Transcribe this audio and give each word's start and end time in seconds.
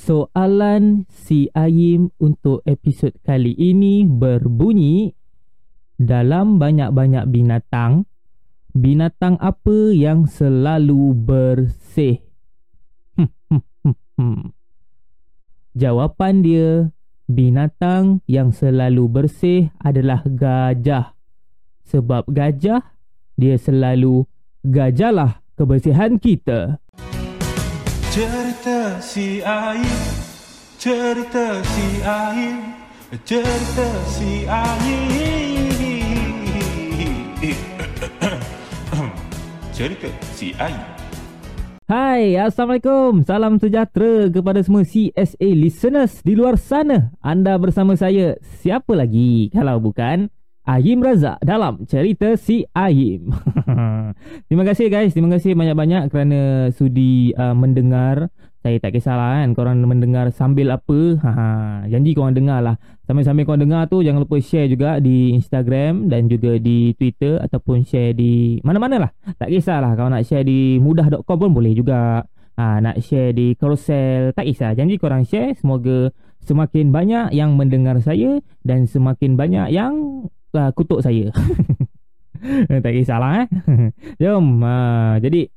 Soalan 0.00 1.04
si 1.12 1.52
Ayim 1.52 2.08
untuk 2.16 2.64
episod 2.64 3.12
kali 3.20 3.52
ini 3.52 4.08
berbunyi 4.08 5.12
Dalam 6.00 6.56
banyak-banyak 6.56 7.28
binatang 7.28 8.08
Binatang 8.72 9.36
apa 9.44 9.92
yang 9.92 10.24
selalu 10.24 11.12
bersih? 11.12 12.16
Jawapan 15.76 16.34
dia 16.40 16.96
Binatang 17.28 18.24
yang 18.24 18.56
selalu 18.56 19.04
bersih 19.04 19.68
adalah 19.84 20.24
gajah. 20.24 21.12
Sebab 21.84 22.24
gajah 22.32 22.96
Dia 23.36 23.60
selalu 23.60 24.24
Gajahlah 24.64 25.44
kebersihan 25.60 26.16
kita 26.16 26.80
Cerita 28.10 28.98
si 28.98 29.38
Ain 29.46 29.86
Cerita 30.82 31.62
si 31.62 32.02
Ain 32.02 32.58
Cerita 33.22 33.86
si 34.10 34.50
Ain 34.50 35.06
Cerita 39.78 40.10
si 40.34 40.50
Ain 40.58 40.82
Hai, 41.86 42.34
Assalamualaikum. 42.34 43.22
Salam 43.22 43.62
sejahtera 43.62 44.26
kepada 44.26 44.58
semua 44.62 44.82
CSA 44.82 45.48
listeners 45.54 46.18
di 46.26 46.34
luar 46.34 46.58
sana. 46.58 47.14
Anda 47.22 47.54
bersama 47.62 47.94
saya, 47.94 48.34
siapa 48.58 48.90
lagi 48.94 49.54
kalau 49.54 49.78
bukan 49.78 50.34
Ahim 50.68 51.00
Razak 51.00 51.40
dalam 51.40 51.88
cerita 51.88 52.36
si 52.36 52.68
Ahim. 52.76 53.32
terima 54.46 54.64
kasih 54.68 54.92
guys, 54.92 55.16
terima 55.16 55.32
kasih 55.32 55.56
banyak-banyak 55.56 56.12
kerana 56.12 56.68
sudi 56.70 57.32
uh, 57.32 57.56
mendengar. 57.56 58.28
Saya 58.60 58.76
tak 58.76 58.92
kisahlah 58.92 59.40
kan 59.40 59.56
korang 59.56 59.80
mendengar 59.88 60.28
sambil 60.36 60.68
apa. 60.76 61.16
Ha, 61.24 61.32
janji 61.92 62.12
korang 62.12 62.36
dengar 62.36 62.60
lah. 62.60 62.76
Sambil-sambil 63.08 63.48
korang 63.48 63.64
dengar 63.64 63.88
tu 63.88 64.04
jangan 64.04 64.20
lupa 64.28 64.36
share 64.36 64.68
juga 64.68 65.00
di 65.00 65.32
Instagram 65.32 66.12
dan 66.12 66.28
juga 66.28 66.60
di 66.60 66.92
Twitter 66.92 67.40
ataupun 67.40 67.88
share 67.88 68.12
di 68.12 68.60
mana-mana 68.60 69.08
lah. 69.08 69.10
Tak 69.40 69.48
kisahlah 69.48 69.96
kalau 69.96 70.12
nak 70.12 70.28
share 70.28 70.44
di 70.44 70.76
mudah.com 70.76 71.40
pun 71.40 71.56
boleh 71.56 71.72
juga. 71.72 72.20
Ha, 72.60 72.84
nak 72.84 73.00
share 73.00 73.32
di 73.32 73.56
carousel 73.56 74.36
tak 74.36 74.44
kisah. 74.44 74.76
Janji 74.76 75.00
korang 75.00 75.24
share 75.24 75.56
semoga 75.56 76.12
semakin 76.44 76.92
banyak 76.92 77.32
yang 77.32 77.56
mendengar 77.56 77.96
saya 78.04 78.44
dan 78.60 78.84
semakin 78.84 79.40
banyak 79.40 79.72
yang 79.72 80.28
uh, 80.54 80.70
kutuk 80.74 81.02
saya. 81.02 81.30
tak 82.84 82.92
kisahlah 82.96 83.44
eh. 83.44 83.46
Jom. 84.22 84.64
Uh, 84.64 85.20
jadi 85.20 85.48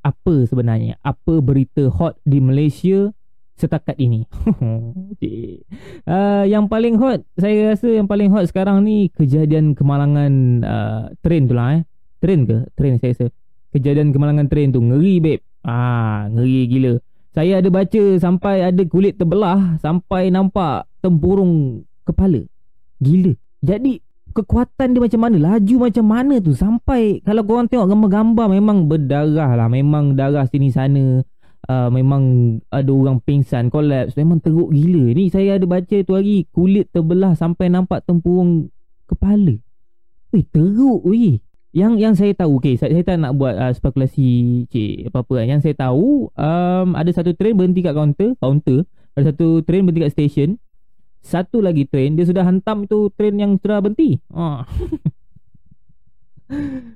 apa 0.00 0.34
sebenarnya? 0.48 0.96
Apa 1.00 1.40
berita 1.40 1.88
hot 1.92 2.16
di 2.24 2.40
Malaysia 2.40 3.12
setakat 3.56 3.96
ini? 4.00 4.24
uh, 6.08 6.44
yang 6.48 6.68
paling 6.68 6.96
hot, 6.96 7.20
saya 7.36 7.72
rasa 7.72 7.88
yang 7.92 8.08
paling 8.08 8.32
hot 8.32 8.48
sekarang 8.48 8.80
ni 8.84 9.12
kejadian 9.12 9.76
kemalangan 9.76 10.32
uh, 10.64 11.02
train 11.20 11.44
tu 11.48 11.54
lah 11.56 11.80
eh. 11.80 11.82
Train 12.20 12.44
ke? 12.44 12.68
Train 12.76 13.00
saya 13.00 13.12
rasa. 13.16 13.26
Kejadian 13.70 14.12
kemalangan 14.12 14.50
train 14.50 14.72
tu 14.72 14.80
ngeri 14.82 15.22
babe. 15.22 15.44
Ah, 15.64 16.28
ngeri 16.32 16.68
gila. 16.68 16.92
Saya 17.30 17.62
ada 17.62 17.70
baca 17.70 18.02
sampai 18.18 18.66
ada 18.66 18.82
kulit 18.90 19.14
terbelah 19.14 19.78
sampai 19.78 20.34
nampak 20.34 20.90
tempurung 20.98 21.86
kepala. 22.02 22.42
Gila. 22.98 23.38
Jadi 23.62 24.02
kekuatan 24.32 24.96
dia 24.96 25.00
macam 25.02 25.20
mana 25.20 25.36
laju 25.36 25.74
macam 25.90 26.06
mana 26.06 26.34
tu. 26.38 26.54
Sampai 26.54 27.20
kalau 27.22 27.42
korang 27.44 27.66
tengok 27.66 27.90
gambar-gambar 27.90 28.46
memang 28.48 28.86
berdarah 28.86 29.54
lah. 29.58 29.68
Memang 29.68 30.14
darah 30.14 30.46
sini 30.48 30.70
sana 30.70 31.22
uh, 31.68 31.88
memang 31.92 32.56
ada 32.72 32.90
orang 32.90 33.18
pingsan 33.20 33.68
collapse. 33.68 34.14
Memang 34.14 34.40
teruk 34.40 34.70
gila. 34.70 35.12
Ni 35.12 35.28
saya 35.28 35.58
ada 35.58 35.66
baca 35.66 35.96
tu 36.02 36.12
hari 36.14 36.46
kulit 36.50 36.88
terbelah 36.94 37.34
sampai 37.34 37.68
nampak 37.68 38.06
tempurung 38.06 38.70
kepala. 39.10 39.58
Weh 40.30 40.44
teruk 40.46 41.02
weh. 41.04 41.42
Yang 41.70 41.92
yang 42.02 42.14
saya 42.18 42.34
tahu 42.34 42.58
okey 42.58 42.74
saya, 42.82 42.90
saya 42.90 43.06
tak 43.06 43.22
nak 43.22 43.38
buat 43.38 43.54
uh, 43.54 43.70
spekulasi 43.70 44.66
cik 44.70 45.14
apa-apa 45.14 45.42
kan. 45.42 45.46
Yang 45.58 45.60
saya 45.70 45.74
tahu 45.86 46.30
um, 46.34 46.88
ada 46.98 47.10
satu 47.14 47.30
train 47.38 47.54
berhenti 47.54 47.86
kat 47.86 47.94
kaunter 47.94 48.34
kaunter 48.42 48.82
ada 49.14 49.30
satu 49.30 49.62
train 49.62 49.86
berhenti 49.86 50.02
kat 50.02 50.12
stesen 50.14 50.58
satu 51.20 51.60
lagi 51.60 51.84
train 51.86 52.16
Dia 52.16 52.24
sudah 52.24 52.44
hantam 52.44 52.88
tu 52.88 53.12
Train 53.14 53.36
yang 53.36 53.60
sudah 53.60 53.84
berhenti. 53.84 54.18
Ha. 54.32 54.64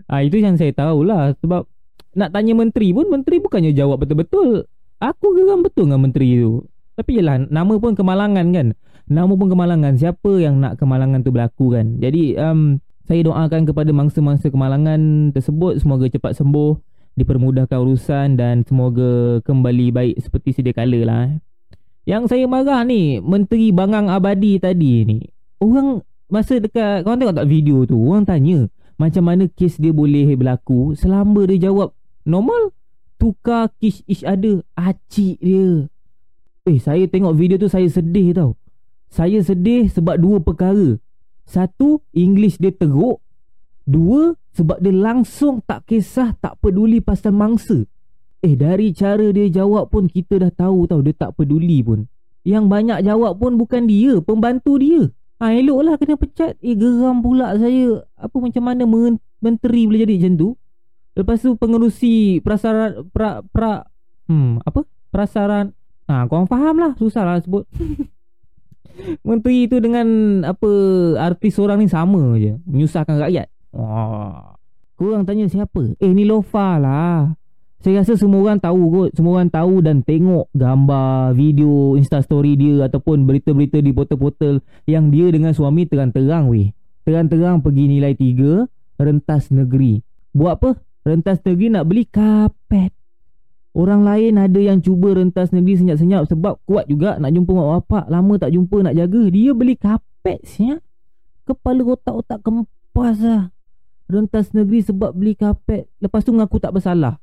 ha, 0.09 0.15
Itu 0.27 0.41
yang 0.41 0.57
saya 0.57 0.73
tahulah 0.73 1.37
Sebab 1.45 1.69
Nak 2.17 2.31
tanya 2.33 2.53
menteri 2.57 2.91
pun 2.97 3.07
Menteri 3.13 3.39
bukannya 3.39 3.77
jawab 3.77 4.03
betul-betul. 4.05 4.65
Aku 5.03 5.37
geram 5.37 5.61
betul 5.61 5.91
dengan 5.91 6.09
menteri 6.09 6.41
tu. 6.41 6.65
Tapi 6.97 7.21
yelah 7.21 7.45
Nama 7.45 7.73
pun 7.77 7.93
kemalangan 7.93 8.47
kan. 8.55 8.69
Nama 9.05 9.33
pun 9.37 9.49
kemalangan. 9.53 9.93
Siapa 10.01 10.33
yang 10.41 10.65
nak 10.65 10.81
kemalangan 10.81 11.21
tu 11.21 11.29
berlaku 11.29 11.77
kan? 11.77 12.01
Jadi 12.01 12.35
um, 12.41 12.81
Saya 13.05 13.21
doakan 13.21 13.69
kepada 13.69 13.93
mangsa-mangsa 13.93 14.49
kemalangan 14.49 15.31
tersebut 15.37 15.85
Semoga 15.85 16.09
cepat 16.09 16.41
sembuh 16.41 16.81
Dipermudahkan 17.15 17.79
urusan 17.79 18.35
Dan 18.35 18.67
semoga 18.67 19.39
kembali 19.45 19.95
baik 19.95 20.17
Seperti 20.19 20.51
sedia 20.57 20.75
kala 20.75 21.01
lah 21.05 21.21
eh. 21.31 21.54
Yang 22.05 22.37
saya 22.37 22.45
marah 22.45 22.85
ni 22.85 23.17
Menteri 23.17 23.73
Bangang 23.73 24.13
Abadi 24.13 24.61
tadi 24.61 25.09
ni 25.09 25.25
Orang 25.57 26.05
Masa 26.29 26.61
dekat 26.61 27.01
Korang 27.01 27.17
tengok 27.17 27.37
tak 27.41 27.49
video 27.49 27.89
tu 27.89 27.97
Orang 27.97 28.29
tanya 28.29 28.69
Macam 29.01 29.25
mana 29.25 29.49
kes 29.49 29.81
dia 29.81 29.89
boleh 29.89 30.37
berlaku 30.37 30.93
Selamba 30.93 31.49
dia 31.49 31.69
jawab 31.69 31.97
Normal. 32.29 32.77
Tukar 33.17 33.73
kiss 33.81 34.05
each 34.05 34.25
other 34.25 34.61
Acik 34.77 35.41
dia. 35.41 35.89
Eh 36.69 36.81
saya 36.81 37.09
tengok 37.09 37.37
video 37.37 37.57
tu 37.57 37.69
Saya 37.73 37.89
sedih 37.89 38.37
tau. 38.37 38.57
Saya 39.09 39.41
sedih 39.45 39.93
sebab 39.93 40.17
dua 40.17 40.41
perkara. 40.41 40.97
Satu 41.45 42.01
English 42.17 42.57
dia 42.57 42.73
teruk. 42.73 43.21
Dua 43.85 44.37
Sebab 44.57 44.81
dia 44.81 44.93
langsung 44.93 45.61
tak 45.65 45.85
kisah 45.89 46.37
Tak 46.41 46.61
peduli 46.65 47.05
pasal 47.05 47.37
mangsa 47.37 47.85
Eh 48.45 48.61
dari 48.61 48.93
cara 48.93 49.33
dia 49.33 49.49
jawab 49.49 49.89
pun 49.89 50.05
kita 50.05 50.37
dah 50.37 50.53
tahu 50.53 50.85
tau 50.85 51.01
dia 51.01 51.17
tak 51.17 51.33
peduli 51.41 51.81
pun. 51.81 52.05
Yang 52.45 52.65
banyak 52.69 52.99
jawab 53.09 53.41
pun 53.41 53.57
bukan 53.57 53.89
dia, 53.89 54.21
pembantu 54.21 54.77
dia. 54.77 55.09
Ha 55.41 55.57
eloklah 55.57 55.97
kena 55.97 56.21
pecat. 56.21 56.61
Eh 56.61 56.77
geram 56.77 57.25
pula 57.25 57.57
saya. 57.57 58.05
Apa 58.21 58.37
macam 58.37 58.63
mana 58.69 58.85
menteri 59.41 59.89
boleh 59.89 60.05
jadi 60.05 60.15
macam 60.21 60.33
tu? 60.37 60.49
Lepas 61.17 61.41
tu 61.41 61.57
pengerusi 61.57 62.45
prasaran 62.45 63.09
pra 63.09 63.41
pra 63.49 63.89
hmm 64.29 64.61
apa? 64.61 64.85
Prasaran 65.09 65.73
Ha 66.05 66.29
kau 66.29 66.45
faham 66.45 66.77
lah 66.77 66.93
susah 67.01 67.25
lah 67.25 67.41
sebut. 67.41 67.65
menteri 69.27 69.65
tu 69.73 69.81
dengan 69.81 70.05
apa 70.45 70.71
artis 71.17 71.57
orang 71.57 71.81
ni 71.81 71.89
sama 71.89 72.37
je. 72.37 72.61
Menyusahkan 72.69 73.25
rakyat. 73.25 73.49
Wah. 73.73 74.61
Kurang 74.95 75.25
tanya 75.25 75.49
siapa? 75.49 75.97
Eh 75.97 76.13
ni 76.13 76.29
Lofa 76.29 76.77
lah. 76.77 77.33
Saya 77.85 78.01
rasa 78.01 78.17
semua 78.17 78.41
orang 78.41 78.57
tahu 78.57 78.83
kot. 78.89 79.11
Semua 79.13 79.37
orang 79.37 79.53
tahu 79.53 79.85
dan 79.85 80.01
tengok 80.01 80.49
gambar, 80.57 81.37
video, 81.37 82.01
insta 82.01 82.25
story 82.25 82.57
dia 82.57 82.89
Ataupun 82.89 83.29
berita-berita 83.29 83.77
di 83.85 83.93
portal-portal 83.93 84.65
Yang 84.89 85.05
dia 85.13 85.27
dengan 85.29 85.53
suami 85.53 85.85
terang-terang 85.85 86.49
weh. 86.49 86.73
Terang-terang 87.05 87.61
pergi 87.61 87.85
nilai 87.85 88.17
tiga 88.17 88.65
Rentas 88.97 89.53
negeri. 89.53 90.01
Buat 90.33 90.53
apa? 90.57 90.71
Rentas 91.05 91.45
negeri 91.45 91.77
nak 91.77 91.85
beli 91.85 92.09
kapet. 92.09 92.97
Orang 93.77 94.09
lain 94.09 94.41
ada 94.41 94.57
yang 94.57 94.81
cuba 94.81 95.13
rentas 95.13 95.53
negeri 95.53 95.77
senyap-senyap 95.77 96.25
Sebab 96.33 96.65
kuat 96.65 96.89
juga 96.89 97.21
nak 97.21 97.37
jumpa 97.37 97.53
mak 97.53 97.69
bapak. 97.85 98.05
Lama 98.09 98.35
tak 98.41 98.57
jumpa 98.57 98.81
nak 98.81 98.97
jaga 98.97 99.23
Dia 99.29 99.53
beli 99.53 99.77
kapet 99.77 100.41
siap 100.49 100.81
Kepala 101.45 101.85
otak-otak 101.85 102.41
kempas 102.41 103.21
lah. 103.21 103.53
Rentas 104.09 104.57
negeri 104.57 104.81
sebab 104.81 105.13
beli 105.13 105.37
kapet. 105.37 105.85
Lepas 106.01 106.25
tu 106.25 106.33
mengaku 106.33 106.57
tak 106.57 106.73
bersalah 106.73 107.21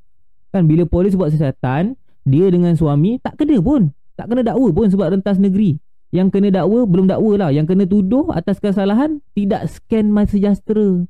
Kan 0.51 0.67
bila 0.67 0.83
polis 0.83 1.15
buat 1.15 1.31
siasatan 1.31 1.95
Dia 2.27 2.45
dengan 2.51 2.75
suami 2.75 3.17
tak 3.23 3.39
kena 3.39 3.57
pun. 3.63 3.95
Tak 4.19 4.29
kena 4.29 4.43
dakwa 4.45 4.69
pun 4.75 4.87
sebab 4.91 5.17
rentas 5.17 5.39
negeri. 5.39 5.79
Yang 6.11 6.37
kena 6.37 6.61
dakwa 6.61 6.83
belum 6.85 7.07
dakwa 7.07 7.31
lah. 7.39 7.49
Yang 7.55 7.73
kena 7.73 7.83
tuduh 7.87 8.29
atas 8.35 8.59
kesalahan 8.59 9.23
Tidak 9.33 9.63
scan 9.71 10.11
my 10.11 10.27
sejahtera. 10.27 11.07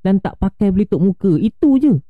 Dan 0.00 0.18
tak 0.24 0.40
pakai 0.40 0.72
pelitup 0.72 1.04
muka. 1.04 1.36
Itu 1.36 1.76
je. 1.78 2.00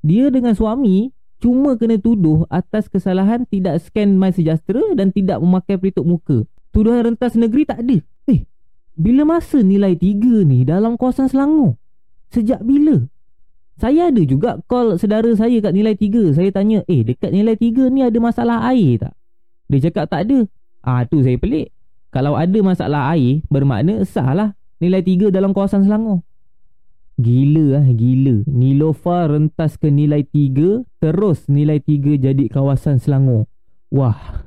Dia 0.00 0.30
dengan 0.30 0.54
suami 0.54 1.12
Cuma 1.40 1.74
kena 1.76 1.98
tuduh 1.98 2.46
atas 2.48 2.86
kesalahan 2.86 3.44
Tidak 3.44 3.76
scan 3.82 4.16
my 4.16 4.30
sejahtera 4.30 4.94
Dan 4.94 5.10
tidak 5.10 5.42
memakai 5.42 5.76
pelitup 5.76 6.06
muka. 6.06 6.46
Tuduhan 6.70 7.12
rentas 7.12 7.34
negeri 7.34 7.66
tak 7.66 7.82
ada. 7.82 7.98
Eh 8.30 8.46
Bila 8.94 9.26
masa 9.26 9.60
nilai 9.60 9.98
3 9.98 10.46
ni 10.46 10.62
Dalam 10.62 10.94
kawasan 10.94 11.26
Selangor? 11.26 11.76
Sejak 12.30 12.62
bila 12.62 13.10
saya 13.80 14.12
ada 14.12 14.22
juga 14.28 14.60
call 14.68 15.00
saudara 15.00 15.32
saya 15.32 15.56
kat 15.64 15.72
nilai 15.72 15.96
3 15.96 16.36
Saya 16.36 16.52
tanya 16.52 16.84
Eh 16.84 17.00
dekat 17.00 17.32
nilai 17.32 17.56
3 17.56 17.88
ni 17.88 18.04
ada 18.04 18.18
masalah 18.20 18.68
air 18.68 19.00
tak? 19.00 19.16
Dia 19.72 19.88
cakap 19.88 20.12
tak 20.12 20.28
ada. 20.28 20.44
Ah 20.84 21.08
tu 21.08 21.24
saya 21.24 21.40
pelik. 21.40 21.72
Kalau 22.12 22.36
ada 22.36 22.58
masalah 22.60 23.08
air 23.16 23.40
Bermakna 23.48 24.04
sah 24.04 24.36
lah 24.36 24.52
Nilai 24.84 25.00
3 25.00 25.32
dalam 25.32 25.56
kawasan 25.56 25.88
Selangor. 25.88 26.20
Gila 27.16 27.80
lah 27.80 27.86
gila. 27.88 28.44
Nilofa 28.44 29.32
rentas 29.32 29.80
ke 29.80 29.88
nilai 29.88 30.28
3 30.28 30.84
Terus 31.00 31.48
nilai 31.48 31.80
3 31.80 32.20
jadi 32.20 32.44
kawasan 32.52 33.00
Selangor. 33.00 33.48
Wah. 33.88 34.44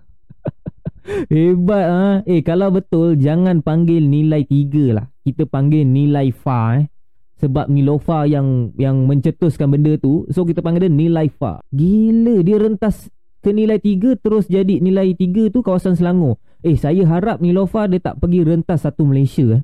Hebat 1.34 1.86
ha? 1.90 2.06
Eh 2.30 2.46
kalau 2.46 2.70
betul 2.70 3.18
Jangan 3.18 3.66
panggil 3.66 4.06
nilai 4.06 4.46
3 4.46 4.94
lah. 4.94 5.10
Kita 5.26 5.50
panggil 5.50 5.90
nilai 5.90 6.30
FA 6.30 6.86
eh 6.86 6.93
sebab 7.42 7.68
Nilofa 7.68 8.30
yang 8.30 8.72
yang 8.78 9.10
mencetuskan 9.10 9.72
benda 9.74 9.98
tu. 9.98 10.28
So 10.30 10.46
kita 10.46 10.62
panggil 10.62 10.88
dia 10.88 10.94
nilai 10.94 11.28
fa 11.34 11.64
gila 11.74 12.40
dia 12.46 12.58
rentas 12.62 13.10
ke 13.44 13.52
nilai 13.52 13.82
3 13.82 14.24
terus 14.24 14.48
jadi 14.48 14.80
nilai 14.80 15.18
3 15.18 15.52
tu 15.52 15.60
kawasan 15.66 15.98
Selangor. 15.98 16.40
Eh 16.64 16.78
saya 16.80 17.04
harap 17.04 17.44
Nilofa 17.44 17.90
dia 17.92 18.00
tak 18.00 18.22
pergi 18.24 18.46
rentas 18.46 18.86
satu 18.86 19.04
Malaysia 19.04 19.60
eh. 19.60 19.62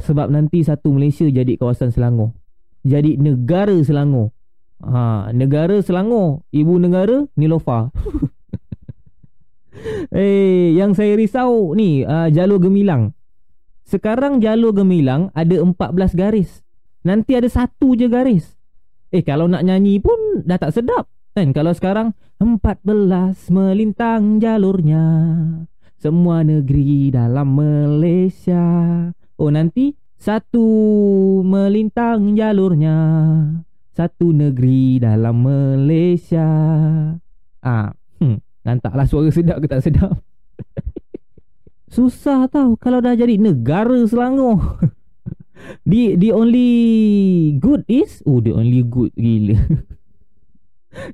Sebab 0.00 0.32
nanti 0.32 0.64
satu 0.64 0.90
Malaysia 0.90 1.28
jadi 1.28 1.54
kawasan 1.60 1.92
Selangor. 1.92 2.32
Jadi 2.82 3.20
negara 3.20 3.76
Selangor. 3.84 4.32
Ha 4.80 5.30
negara 5.36 5.76
Selangor 5.84 6.40
ibu 6.50 6.80
negara 6.80 7.28
Nilofa 7.36 7.92
eh 10.16 10.72
yang 10.72 10.96
saya 10.96 11.12
risau 11.20 11.76
ni 11.76 12.02
uh, 12.02 12.32
jalur 12.32 12.58
gemilang. 12.58 13.12
Sekarang 13.84 14.40
jalur 14.40 14.72
gemilang 14.72 15.28
ada 15.36 15.60
14 15.60 16.16
garis 16.16 16.64
Nanti 17.00 17.32
ada 17.36 17.48
satu 17.48 17.96
je 17.96 18.06
garis. 18.06 18.56
Eh 19.10 19.24
kalau 19.24 19.48
nak 19.50 19.64
nyanyi 19.64 19.98
pun 19.98 20.44
dah 20.46 20.60
tak 20.60 20.70
sedap 20.70 21.10
Kan? 21.34 21.50
Kalau 21.54 21.74
sekarang 21.74 22.14
Empat 22.40 22.80
belas 22.80 23.52
melintang 23.52 24.40
jalurnya. 24.40 25.04
Semua 26.00 26.40
negeri 26.40 27.12
dalam 27.12 27.52
Malaysia. 27.52 28.64
Oh 29.36 29.52
nanti 29.52 29.92
Satu 30.20 30.64
melintang 31.44 32.36
jalurnya. 32.36 32.96
Satu 33.92 34.32
negeri 34.32 35.00
dalam 35.00 35.44
Malaysia. 35.44 36.48
Ah, 37.60 37.92
hmm, 38.20 38.40
Nantaklah 38.64 39.08
suara 39.08 39.32
sedap 39.32 39.60
ke 39.60 39.68
tak 39.68 39.84
sedap? 39.84 40.16
Susah 41.96 42.48
tau 42.48 42.76
kalau 42.76 43.00
dah 43.00 43.16
jadi 43.16 43.40
negara 43.40 44.04
Selangor 44.04 44.80
the 45.86 46.16
the 46.16 46.30
only 46.32 46.70
good 47.58 47.84
is 47.86 48.22
oh 48.26 48.42
the 48.42 48.52
only 48.54 48.82
good 48.82 49.12
gila. 49.14 49.58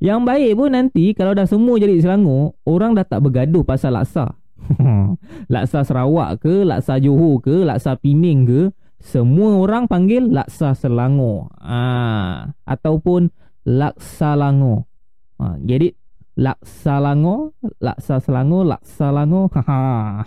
Yang 0.00 0.20
baik 0.24 0.52
pun 0.56 0.70
nanti 0.72 1.12
kalau 1.12 1.36
dah 1.36 1.44
semua 1.44 1.76
jadi 1.76 2.00
Selangor 2.00 2.56
orang 2.64 2.96
dah 2.96 3.04
tak 3.04 3.20
bergaduh 3.20 3.60
pasal 3.60 3.92
laksa. 3.92 4.32
Laksa 5.52 5.86
Sarawak 5.86 6.42
ke 6.42 6.64
laksa 6.64 6.98
Johor 6.98 7.38
ke 7.44 7.62
laksa 7.62 7.94
Pening 7.94 8.48
ke 8.48 8.60
semua 8.98 9.60
orang 9.60 9.84
panggil 9.86 10.32
laksa 10.32 10.72
Selangor. 10.72 11.52
Ah 11.60 12.56
ataupun 12.64 13.28
laksa 13.68 14.32
Langor. 14.32 14.88
Ha 15.36 15.60
jadi 15.60 15.92
laksa 16.40 16.96
Langor 16.98 17.52
laksa 17.78 18.18
Selangor 18.18 18.64
laksa 18.64 19.12
Langor. 19.12 19.52
Ha 19.68 20.24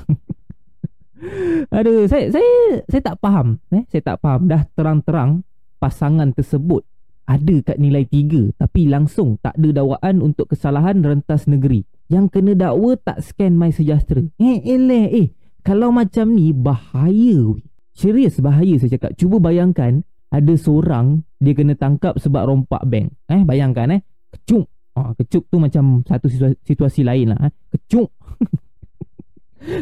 Aduh, 1.75 2.07
saya 2.07 2.31
saya 2.31 2.83
saya 2.87 3.01
tak 3.03 3.17
faham, 3.19 3.59
eh. 3.75 3.83
Saya 3.91 4.15
tak 4.15 4.17
faham 4.23 4.47
dah 4.47 4.63
terang-terang 4.73 5.43
pasangan 5.79 6.31
tersebut 6.35 6.83
ada 7.29 7.55
kat 7.61 7.77
nilai 7.77 8.09
3 8.09 8.57
tapi 8.57 8.89
langsung 8.89 9.37
tak 9.37 9.53
ada 9.61 9.69
dakwaan 9.85 10.25
untuk 10.25 10.49
kesalahan 10.49 11.05
rentas 11.05 11.45
negeri. 11.45 11.85
Yang 12.09 12.25
kena 12.33 12.57
dakwa 12.57 12.97
tak 12.97 13.21
scan 13.21 13.53
my 13.53 13.69
sejahtera. 13.69 14.25
Eh, 14.41 14.57
eleh, 14.65 15.05
eh. 15.13 15.27
Kalau 15.61 15.93
macam 15.93 16.33
ni 16.33 16.49
bahaya. 16.49 17.53
Serius 17.93 18.41
bahaya 18.41 18.81
saya 18.81 18.97
cakap. 18.97 19.13
Cuba 19.13 19.37
bayangkan 19.37 20.01
ada 20.33 20.53
seorang 20.57 21.21
dia 21.37 21.53
kena 21.53 21.77
tangkap 21.77 22.17
sebab 22.17 22.49
rompak 22.49 22.81
bank. 22.89 23.13
Eh, 23.29 23.45
bayangkan 23.45 23.93
eh. 23.93 24.01
Kecuk. 24.33 24.65
Ah, 24.97 25.13
kecuk 25.13 25.45
tu 25.53 25.61
macam 25.61 26.01
satu 26.01 26.25
situasi, 26.25 26.57
situasi 26.65 27.01
lain 27.05 27.37
lah. 27.37 27.39
Eh. 27.45 27.53
Kecuk. 27.77 28.09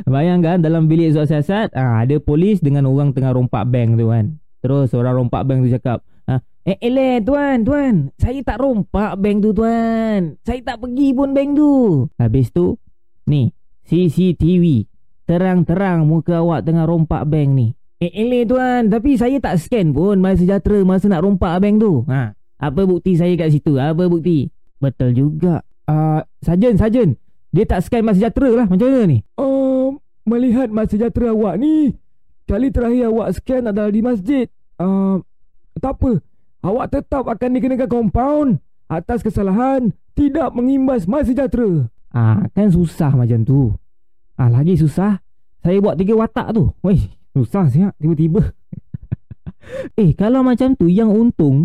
Bayangkan 0.05 0.59
dalam 0.59 0.89
bilik 0.89 1.13
surat 1.13 1.29
siasat 1.29 1.73
ah, 1.77 2.01
Ada 2.03 2.17
polis 2.17 2.59
dengan 2.59 2.89
orang 2.89 3.13
tengah 3.13 3.33
rompak 3.33 3.63
bank 3.69 3.97
tu 3.97 4.09
kan. 4.09 4.25
Terus 4.61 4.89
orang 4.97 5.25
rompak 5.25 5.45
bank 5.45 5.65
tu 5.65 5.69
cakap 5.71 6.01
ah, 6.25 6.41
Eh 6.65 6.77
eleh 6.81 7.21
tuan 7.21 7.61
tuan 7.61 8.09
Saya 8.17 8.41
tak 8.41 8.57
rompak 8.61 9.15
bank 9.21 9.37
tu 9.45 9.49
tuan. 9.53 10.35
Saya 10.43 10.59
tak 10.65 10.77
pergi 10.81 11.13
pun 11.13 11.31
bank 11.31 11.49
tu. 11.53 11.73
Habis 12.17 12.49
tu 12.51 12.75
Ni 13.29 13.53
CCTV 13.87 14.89
Terang-terang 15.27 16.07
muka 16.07 16.39
awak 16.39 16.63
tengah 16.63 16.87
rompak 16.87 17.27
bank 17.27 17.49
ni. 17.51 17.67
Eh 18.01 18.11
eleh 18.13 18.47
tuan 18.47 18.89
Tapi 18.89 19.17
saya 19.17 19.37
tak 19.37 19.59
scan 19.61 19.91
pun 19.91 20.17
Masa 20.21 20.41
sejahtera 20.45 20.81
Masa 20.83 21.05
nak 21.09 21.23
rompak 21.23 21.53
bank 21.61 21.77
tu. 21.79 22.01
Ha, 22.09 22.33
Apa 22.57 22.81
bukti 22.89 23.13
saya 23.13 23.33
kat 23.37 23.53
situ? 23.53 23.77
Apa 23.77 24.09
bukti? 24.09 24.49
Betul 24.77 25.17
juga. 25.17 25.65
Uh, 25.87 26.21
Sajen 26.43 26.75
Sajen 26.77 27.17
dia 27.51 27.63
tak 27.63 27.79
scan 27.83 28.03
mas 28.03 28.19
sejahtera 28.19 28.63
lah 28.63 28.65
Macam 28.67 28.87
mana 28.91 29.07
ni? 29.07 29.19
Uh, 29.39 29.95
Melihat 30.27 30.67
mas 30.67 30.91
sejahtera 30.91 31.31
awak 31.31 31.55
ni 31.59 31.95
Kali 32.47 32.71
terakhir 32.71 33.11
awak 33.11 33.39
scan 33.39 33.67
adalah 33.67 33.91
di 33.91 33.99
masjid. 33.99 34.47
Uh, 34.79 35.19
Tak 35.79 35.99
apa. 35.99 36.19
Awak 36.63 36.87
tetap 36.91 37.23
akan 37.27 37.49
dikenakan 37.55 37.89
compound 37.89 38.49
Atas 38.87 39.23
kesalahan 39.23 39.91
Tidak 40.15 40.51
mengimbas 40.55 41.07
mas 41.07 41.27
sejahtera. 41.27 41.87
Ah, 42.11 42.47
Kan 42.55 42.71
susah 42.71 43.15
macam 43.15 43.43
tu. 43.43 43.71
Ah, 44.35 44.51
Lagi 44.51 44.75
susah 44.75 45.19
Saya 45.63 45.79
buat 45.79 45.95
tiga 45.95 46.15
watak 46.19 46.51
tu. 46.55 46.71
Weh, 46.83 46.99
Susah 47.31 47.71
siap 47.71 47.95
Tiba-tiba. 47.99 48.43
Eh 49.99 50.15
kalau 50.15 50.47
macam 50.47 50.75
tu 50.79 50.87
Yang 50.87 51.11
untung 51.11 51.57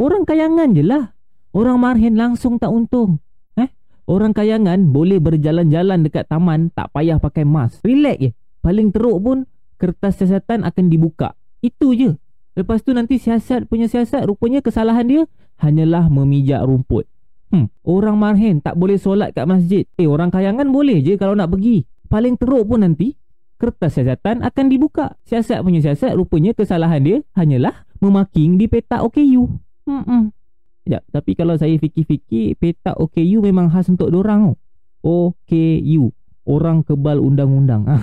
Orang 0.00 0.24
kayangan 0.24 0.72
je 0.72 0.80
lah. 0.80 1.12
Orang 1.52 1.82
marhen 1.84 2.16
langsung 2.16 2.56
tak 2.56 2.72
untung 2.72 3.20
Orang 4.10 4.34
kayangan 4.34 4.90
boleh 4.90 5.22
berjalan-jalan 5.22 6.02
dekat 6.02 6.26
taman 6.26 6.74
tak 6.74 6.90
payah 6.90 7.22
pakai 7.22 7.46
mask. 7.46 7.78
Relax 7.86 8.18
je. 8.18 8.30
Paling 8.58 8.90
teruk 8.90 9.22
pun 9.22 9.38
kertas 9.78 10.18
siasatan 10.18 10.66
akan 10.66 10.90
dibuka. 10.90 11.38
Itu 11.62 11.94
je. 11.94 12.18
Lepas 12.58 12.82
tu 12.82 12.90
nanti 12.90 13.22
siasat 13.22 13.70
punya 13.70 13.86
siasat 13.86 14.26
rupanya 14.26 14.66
kesalahan 14.66 15.06
dia 15.06 15.22
hanyalah 15.62 16.10
memijak 16.10 16.58
rumput. 16.58 17.06
Hmm, 17.54 17.70
orang 17.86 18.18
marhen 18.18 18.58
tak 18.58 18.74
boleh 18.74 18.98
solat 18.98 19.30
kat 19.30 19.46
masjid. 19.46 19.86
Eh, 19.94 20.10
orang 20.10 20.34
kayangan 20.34 20.66
boleh 20.74 20.98
je 21.06 21.14
kalau 21.14 21.38
nak 21.38 21.54
pergi. 21.54 21.86
Paling 22.10 22.34
teruk 22.34 22.66
pun 22.66 22.82
nanti 22.82 23.14
kertas 23.62 23.94
siasatan 23.94 24.42
akan 24.42 24.66
dibuka. 24.66 25.14
Siasat 25.22 25.62
punya 25.62 25.78
siasat 25.86 26.18
rupanya 26.18 26.50
kesalahan 26.50 26.98
dia 26.98 27.22
hanyalah 27.38 27.86
memaking 28.02 28.58
di 28.58 28.66
petak 28.66 29.06
OKU. 29.06 29.46
Hmm, 29.86 30.02
hmm. 30.02 30.24
Sekejap, 30.80 31.02
tapi 31.12 31.32
kalau 31.36 31.54
saya 31.60 31.76
fikir-fikir 31.76 32.56
Petak 32.56 32.96
OKU 32.96 33.44
memang 33.44 33.68
khas 33.68 33.92
untuk 33.92 34.08
dorang 34.08 34.56
OKU 35.04 36.12
Orang 36.48 36.82
kebal 36.82 37.20
undang-undang. 37.20 37.84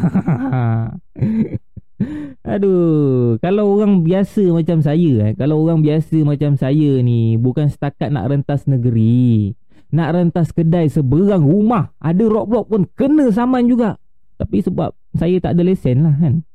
Aduh 2.45 3.41
Kalau 3.41 3.73
orang 3.73 4.05
biasa 4.05 4.53
macam 4.53 4.85
saya 4.85 5.11
eh, 5.27 5.33
Kalau 5.33 5.65
orang 5.65 5.81
biasa 5.81 6.21
macam 6.21 6.53
saya 6.53 7.01
ni 7.01 7.35
Bukan 7.41 7.67
setakat 7.67 8.13
nak 8.13 8.29
rentas 8.29 8.69
negeri 8.69 9.57
Nak 9.89 10.09
rentas 10.13 10.53
kedai 10.53 10.87
seberang 10.93 11.43
rumah 11.43 11.91
Ada 11.97 12.23
rock-block 12.29 12.65
pun 12.69 12.81
kena 12.93 13.33
saman 13.33 13.65
juga. 13.65 13.97
Tapi 14.37 14.61
sebab 14.61 14.93
saya 15.17 15.41
tak 15.41 15.57
ada 15.57 15.65
lesen 15.65 16.05
lah 16.05 16.13
kan 16.15 16.46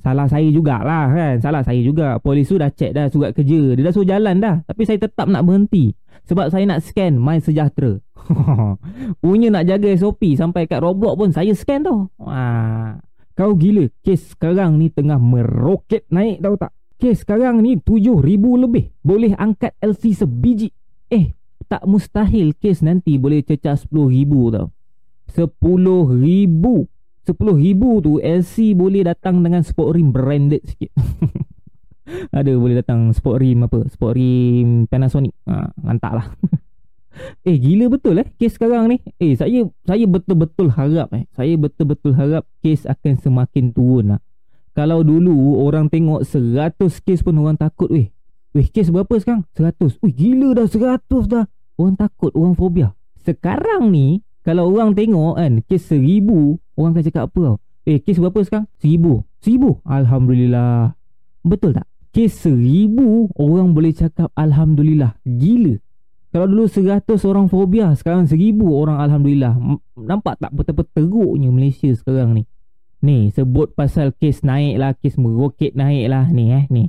Salah 0.00 0.26
saya 0.32 0.48
jugalah 0.48 1.12
kan. 1.12 1.34
Salah 1.44 1.60
saya 1.60 1.80
juga. 1.84 2.16
Polis 2.24 2.48
tu 2.48 2.56
dah 2.56 2.72
check 2.72 2.96
dah 2.96 3.12
surat 3.12 3.36
kerja. 3.36 3.76
Dia 3.76 3.84
dah 3.84 3.92
suruh 3.92 4.08
jalan 4.08 4.40
dah. 4.40 4.64
Tapi 4.64 4.82
saya 4.88 4.96
tetap 4.96 5.28
nak 5.28 5.44
berhenti. 5.44 5.92
Sebab 6.24 6.48
saya 6.48 6.64
nak 6.64 6.80
scan 6.80 7.20
My 7.20 7.40
Sejahtera. 7.40 8.00
Punya 9.24 9.48
nak 9.48 9.64
jaga 9.64 9.88
SOP 9.96 10.36
Sampai 10.36 10.68
kat 10.68 10.84
Roblox 10.84 11.16
pun 11.16 11.30
Saya 11.32 11.52
scan 11.52 11.84
tau. 11.84 12.08
Wah. 12.16 12.96
Kau 13.36 13.52
gila. 13.56 13.88
Kes 14.00 14.32
sekarang 14.36 14.80
ni 14.80 14.88
tengah 14.88 15.20
meroket 15.20 16.08
naik 16.08 16.40
tau 16.40 16.56
tak? 16.56 16.72
Kes 17.00 17.24
sekarang 17.24 17.64
ni 17.64 17.80
7,000 17.80 18.24
lebih 18.56 18.92
Boleh 19.04 19.32
angkat 19.36 19.76
LC 19.80 20.24
sebiji. 20.24 20.72
Eh 21.12 21.36
Tak 21.68 21.84
mustahil 21.84 22.56
kes 22.56 22.80
nanti 22.80 23.20
boleh 23.20 23.44
cecah 23.44 23.76
10,000 23.76 24.56
tau. 24.56 24.72
10,000 25.30 26.99
RM10,000 27.34 27.82
tu 28.02 28.12
LC 28.18 28.54
boleh 28.74 29.02
datang 29.06 29.42
dengan 29.44 29.62
sport 29.62 29.96
rim 29.96 30.10
branded 30.10 30.62
sikit. 30.66 30.90
Ada 32.36 32.58
boleh 32.58 32.82
datang 32.82 33.14
sport 33.14 33.38
rim 33.42 33.62
apa 33.66 33.86
Sport 33.86 34.12
rim 34.18 34.90
Panasonic. 34.90 35.34
Ha, 35.46 35.70
Lantak 35.86 36.12
lah. 36.14 36.26
Eh 37.44 37.58
gila 37.58 37.90
betul 37.90 38.22
eh 38.22 38.28
Kes 38.38 38.56
sekarang 38.56 38.86
ni. 38.88 38.96
Eh 39.18 39.34
saya 39.34 39.66
Saya 39.84 40.06
betul-betul 40.06 40.72
harap 40.72 41.10
eh 41.12 41.26
Saya 41.34 41.58
betul-betul 41.58 42.16
harap 42.16 42.46
Kes 42.62 42.86
akan 42.86 43.18
semakin 43.18 43.74
turun 43.74 44.16
lah. 44.16 44.20
Kalau 44.72 45.02
dulu 45.02 45.58
Orang 45.60 45.90
tengok 45.90 46.22
100 46.24 46.78
kes 46.80 47.20
pun 47.26 47.34
orang 47.42 47.58
takut 47.58 47.90
weh 47.90 48.08
Weh 48.54 48.66
kes 48.70 48.88
berapa 48.94 49.10
sekarang? 49.20 49.44
100 49.58 50.00
Weh 50.00 50.14
gila 50.14 50.54
dah 50.54 50.66
100 50.70 51.02
dah. 51.28 51.44
Orang 51.76 51.98
takut 51.98 52.30
Orang 52.32 52.54
fobia 52.56 52.94
Sekarang 53.20 53.90
ni 53.90 54.22
Kalau 54.46 54.70
orang 54.70 54.94
tengok 54.96 55.36
kan 55.36 55.60
Kes 55.66 55.90
1000 55.92 56.24
Orang 56.80 56.96
akan 56.96 57.04
cakap 57.04 57.28
apa 57.28 57.40
tau? 57.44 57.56
Eh 57.84 58.00
kes 58.00 58.16
berapa 58.16 58.40
sekarang? 58.40 58.66
Seribu. 58.80 59.28
Seribu? 59.44 59.84
Alhamdulillah. 59.84 60.96
Betul 61.44 61.76
tak? 61.76 61.84
Kes 62.10 62.40
seribu 62.40 63.28
Orang 63.36 63.76
boleh 63.76 63.92
cakap 63.92 64.32
Alhamdulillah. 64.32 65.20
Gila. 65.28 65.76
Kalau 66.32 66.46
dulu 66.48 66.64
100 66.64 67.04
orang 67.28 67.52
fobia 67.52 67.92
Sekarang 67.92 68.24
1000 68.24 68.56
orang 68.64 68.96
Alhamdulillah. 68.96 69.60
Nampak 70.00 70.40
tak 70.40 70.56
betapa 70.56 70.88
teruknya 70.96 71.52
Malaysia 71.52 71.92
sekarang 71.92 72.32
ni? 72.32 72.48
Ni 73.04 73.28
sebut 73.28 73.76
pasal 73.76 74.16
kes 74.16 74.40
naik 74.40 74.80
lah 74.80 74.96
Kes 74.96 75.20
meroket 75.20 75.76
naik 75.76 76.08
lah 76.08 76.32
Ni 76.32 76.48
eh 76.56 76.64
ni. 76.72 76.88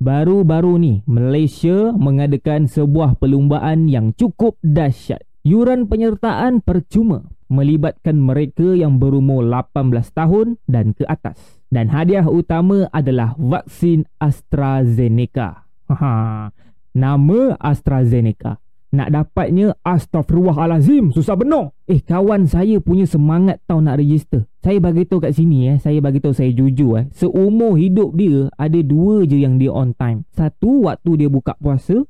Baru-baru 0.00 0.76
ni 0.80 0.92
Malaysia 1.08 1.92
mengadakan 1.96 2.68
sebuah 2.68 3.20
perlumbaan 3.20 3.84
yang 3.84 4.16
cukup 4.16 4.56
dahsyat. 4.64 5.20
Yuran 5.44 5.88
penyertaan 5.92 6.64
percuma 6.64 7.28
Melibatkan 7.50 8.14
mereka 8.14 8.78
yang 8.78 9.02
berumur 9.02 9.42
18 9.42 9.90
tahun 10.14 10.54
dan 10.70 10.94
ke 10.94 11.02
atas. 11.10 11.58
Dan 11.66 11.90
hadiah 11.90 12.30
utama 12.30 12.86
adalah 12.94 13.34
vaksin 13.34 14.06
AstraZeneca. 14.22 15.66
Haha, 15.90 16.54
Nama 16.94 17.58
AstraZeneca. 17.58 18.62
Nak 18.90 19.14
dapatnya 19.14 19.78
Astaghfirullahalazim 19.86 21.14
Susah 21.14 21.38
benar. 21.38 21.70
Eh 21.86 22.02
kawan 22.02 22.50
saya 22.50 22.82
punya 22.82 23.06
semangat 23.06 23.62
tau 23.66 23.78
nak 23.78 24.02
register. 24.02 24.50
Saya 24.66 24.82
bagi 24.82 25.06
tahu 25.06 25.22
kat 25.22 25.34
sini 25.38 25.74
eh. 25.74 25.76
Saya 25.78 26.02
bagi 26.02 26.18
tahu 26.18 26.34
saya 26.34 26.50
jujur 26.50 26.98
eh. 26.98 27.06
Seumur 27.14 27.78
hidup 27.78 28.18
dia 28.18 28.50
Ada 28.58 28.82
dua 28.82 29.22
je 29.30 29.38
yang 29.38 29.62
dia 29.62 29.70
on 29.70 29.94
time. 29.94 30.26
Satu 30.34 30.90
waktu 30.90 31.26
dia 31.26 31.28
buka 31.30 31.54
puasa. 31.62 32.02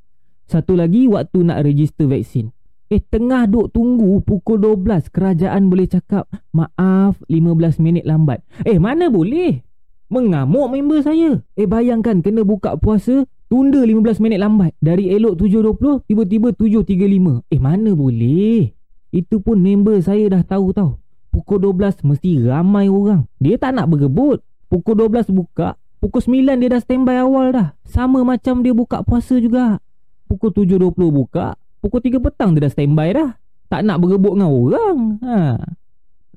Satu 0.49 0.73
lagi 0.73 1.05
waktu 1.05 1.45
nak 1.45 1.61
register 1.61 2.09
vaksin 2.09 2.49
Eh 2.91 2.99
tengah 2.99 3.47
duk 3.47 3.71
tunggu 3.71 4.19
pukul 4.19 4.59
12 4.59 5.07
Kerajaan 5.15 5.71
boleh 5.71 5.87
cakap 5.87 6.27
Maaf 6.51 7.15
15 7.31 7.79
minit 7.79 8.03
lambat. 8.03 8.43
Eh 8.67 8.83
mana 8.83 9.07
boleh? 9.07 9.63
Mengamuk 10.11 10.67
member 10.67 10.99
saya. 10.99 11.39
Eh 11.55 11.71
bayangkan 11.71 12.19
kena 12.19 12.43
buka 12.43 12.75
puasa 12.75 13.23
Tunda 13.47 13.79
15 13.87 14.19
minit 14.19 14.43
lambat. 14.43 14.75
Dari 14.83 15.07
elok 15.07 15.39
7.20 15.39 16.03
Tiba-tiba 16.11 16.51
7.35 16.51 17.47
Eh 17.47 17.63
mana 17.63 17.95
boleh? 17.95 18.75
Itu 19.15 19.39
pun 19.39 19.63
member 19.63 19.95
saya 20.03 20.27
dah 20.27 20.43
tahu 20.43 20.75
tau 20.75 20.99
Pukul 21.31 21.63
12 21.63 22.03
mesti 22.03 22.43
ramai 22.43 22.91
orang. 22.91 23.23
Dia 23.39 23.55
tak 23.55 23.71
nak 23.79 23.87
bergebut. 23.87 24.43
Pukul 24.67 24.99
12 24.99 25.31
buka 25.31 25.79
Pukul 26.03 26.43
9 26.43 26.59
dia 26.59 26.75
dah 26.75 26.81
standby 26.83 27.23
awal 27.23 27.55
dah. 27.55 27.67
Sama 27.87 28.27
macam 28.27 28.59
dia 28.59 28.75
buka 28.75 28.99
puasa 28.99 29.39
juga. 29.39 29.79
Pukul 30.27 30.51
7.20 30.51 30.91
buka 31.07 31.55
Pukul 31.81 32.01
3 32.05 32.21
petang 32.21 32.53
dia 32.53 32.69
dah 32.69 32.71
standby 32.71 33.09
dah. 33.09 33.29
Tak 33.73 33.81
nak 33.81 33.97
bergebut 33.97 34.37
dengan 34.37 34.53
orang. 34.53 34.99
Ha. 35.25 35.57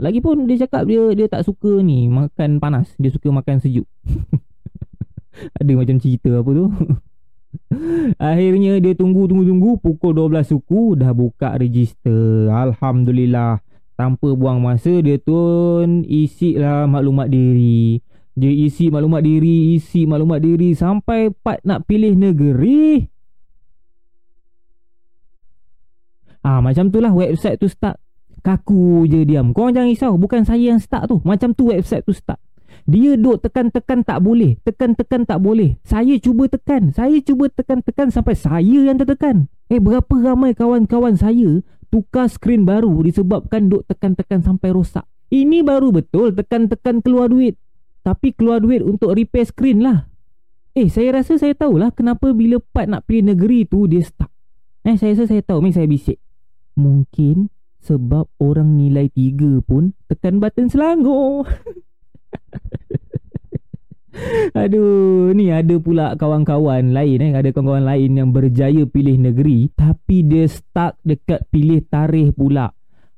Lagipun 0.01 0.49
dia 0.49 0.65
cakap 0.65 0.89
dia 0.91 1.15
dia 1.15 1.31
tak 1.31 1.47
suka 1.47 1.85
ni 1.85 2.09
Makan 2.09 2.59
panas. 2.59 2.97
Dia 2.97 3.13
suka 3.13 3.29
makan 3.29 3.61
sejuk. 3.61 3.85
Ada 5.61 5.73
macam 5.77 6.01
cerita 6.01 6.33
apa 6.41 6.51
tu? 6.51 6.67
Akhirnya 8.33 8.81
dia 8.81 8.97
tunggu-tunggu-tunggu 8.97 9.79
Pukul 9.85 10.17
12 10.17 10.49
suku 10.49 10.97
Dah 10.97 11.13
buka 11.13 11.61
register. 11.61 12.49
Alhamdulillah. 12.49 13.61
Tanpa 13.95 14.35
buang 14.35 14.59
masa 14.59 14.91
Dia 15.05 15.21
tun 15.21 16.03
Isi 16.09 16.57
lah 16.57 16.89
maklumat 16.89 17.29
diri. 17.29 18.01
Dia 18.35 18.51
isi 18.51 18.91
maklumat 18.91 19.23
diri 19.23 19.79
Isi 19.79 20.09
maklumat 20.11 20.43
diri 20.43 20.75
Sampai 20.75 21.31
part 21.31 21.63
nak 21.63 21.87
pilih 21.87 22.19
negeri 22.19 23.14
Ah 26.45 26.61
Macam 26.61 26.93
tu 26.93 27.01
lah 27.01 27.11
website 27.11 27.57
tu 27.57 27.67
start 27.67 27.97
Kaku 28.45 29.09
je 29.09 29.25
diam. 29.25 29.57
Korang 29.57 29.73
jangan 29.73 29.89
risau 29.89 30.13
Bukan 30.21 30.45
saya 30.45 30.77
yang 30.77 30.79
start 30.79 31.09
tu. 31.09 31.17
Macam 31.25 31.57
tu 31.57 31.73
website 31.73 32.05
tu 32.05 32.13
start 32.13 32.37
dia 32.85 33.17
duk 33.17 33.41
tekan-tekan 33.41 34.05
tak 34.05 34.21
boleh. 34.21 34.61
Tekan-tekan 34.61 35.25
tak 35.25 35.41
boleh. 35.41 35.81
Saya 35.89 36.21
cuba 36.21 36.53
tekan. 36.53 36.93
Saya 36.93 37.17
cuba 37.25 37.49
tekan-tekan 37.49 38.13
Sampai 38.13 38.37
saya 38.37 38.61
yang 38.61 39.01
tertekan. 39.01 39.49
Eh 39.73 39.81
berapa 39.81 40.13
ramai 40.21 40.53
kawan-kawan 40.53 41.17
saya 41.17 41.65
Tukar 41.89 42.29
skrin 42.29 42.69
baru 42.69 43.01
Disebabkan 43.01 43.73
duk 43.73 43.89
tekan-tekan 43.89 44.45
sampai 44.45 44.77
rosak. 44.77 45.09
Ini 45.33 45.65
baru 45.65 45.97
betul 45.97 46.37
Tekan-tekan 46.37 47.01
keluar 47.01 47.33
duit. 47.33 47.57
Tapi 48.05 48.37
keluar 48.37 48.61
duit 48.61 48.85
untuk 48.85 49.17
repair 49.17 49.49
skrin 49.49 49.81
lah. 49.81 50.05
Eh 50.77 50.93
saya 50.93 51.17
rasa 51.17 51.41
saya 51.41 51.57
tahulah 51.57 51.89
Kenapa 51.97 52.37
bila 52.37 52.61
part 52.61 52.93
nak 52.93 53.09
pilih 53.09 53.33
negeri 53.33 53.65
tu 53.65 53.89
Dia 53.89 54.05
stuck. 54.05 54.29
Eh 54.85 55.01
saya 55.01 55.17
rasa 55.17 55.33
saya 55.33 55.41
tahu. 55.41 55.65
Mari 55.65 55.73
saya 55.73 55.89
bisik 55.89 56.21
Mungkin 56.75 57.53
Sebab 57.85 58.33
orang 58.41 58.81
nilai 58.81 59.13
3 59.13 59.61
pun 59.65 59.93
Tekan 60.09 60.41
button 60.41 60.73
selangor 60.73 61.45
Aduh, 64.55 65.35
ni 65.35 65.51
ada 65.51 65.75
pula 65.83 66.15
kawan-kawan 66.15 66.95
lain 66.95 67.19
eh, 67.19 67.33
ada 67.35 67.51
kawan-kawan 67.51 67.83
lain 67.83 68.11
yang 68.15 68.31
berjaya 68.31 68.87
pilih 68.87 69.19
negeri 69.19 69.75
tapi 69.75 70.23
dia 70.23 70.47
stuck 70.47 70.95
dekat 71.03 71.43
pilih 71.51 71.83
tarikh 71.83 72.31
pula. 72.31 72.71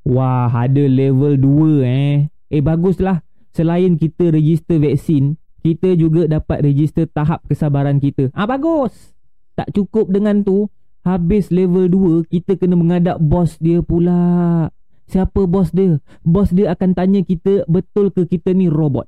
Wah, 0.07 0.49
ada 0.49 0.87
level 0.87 1.37
2 1.37 1.85
eh. 1.85 2.15
Eh 2.49 2.63
baguslah. 2.65 3.21
Selain 3.53 3.97
kita 3.97 4.33
register 4.33 4.81
vaksin, 4.81 5.37
kita 5.65 5.97
juga 5.97 6.29
dapat 6.29 6.65
register 6.65 7.09
tahap 7.09 7.45
kesabaran 7.49 8.01
kita. 8.01 8.33
Ah 8.33 8.49
bagus. 8.49 9.17
Tak 9.57 9.73
cukup 9.73 10.13
dengan 10.13 10.45
tu, 10.45 10.69
habis 11.07 11.55
level 11.55 11.87
2 11.87 12.27
kita 12.27 12.59
kena 12.59 12.75
mengadap 12.75 13.23
bos 13.23 13.55
dia 13.63 13.79
pula. 13.79 14.67
Siapa 15.07 15.47
bos 15.47 15.71
dia? 15.71 16.03
Bos 16.27 16.51
dia 16.51 16.75
akan 16.75 16.99
tanya 16.99 17.23
kita 17.23 17.63
betul 17.71 18.11
ke 18.11 18.27
kita 18.27 18.51
ni 18.51 18.67
robot. 18.67 19.07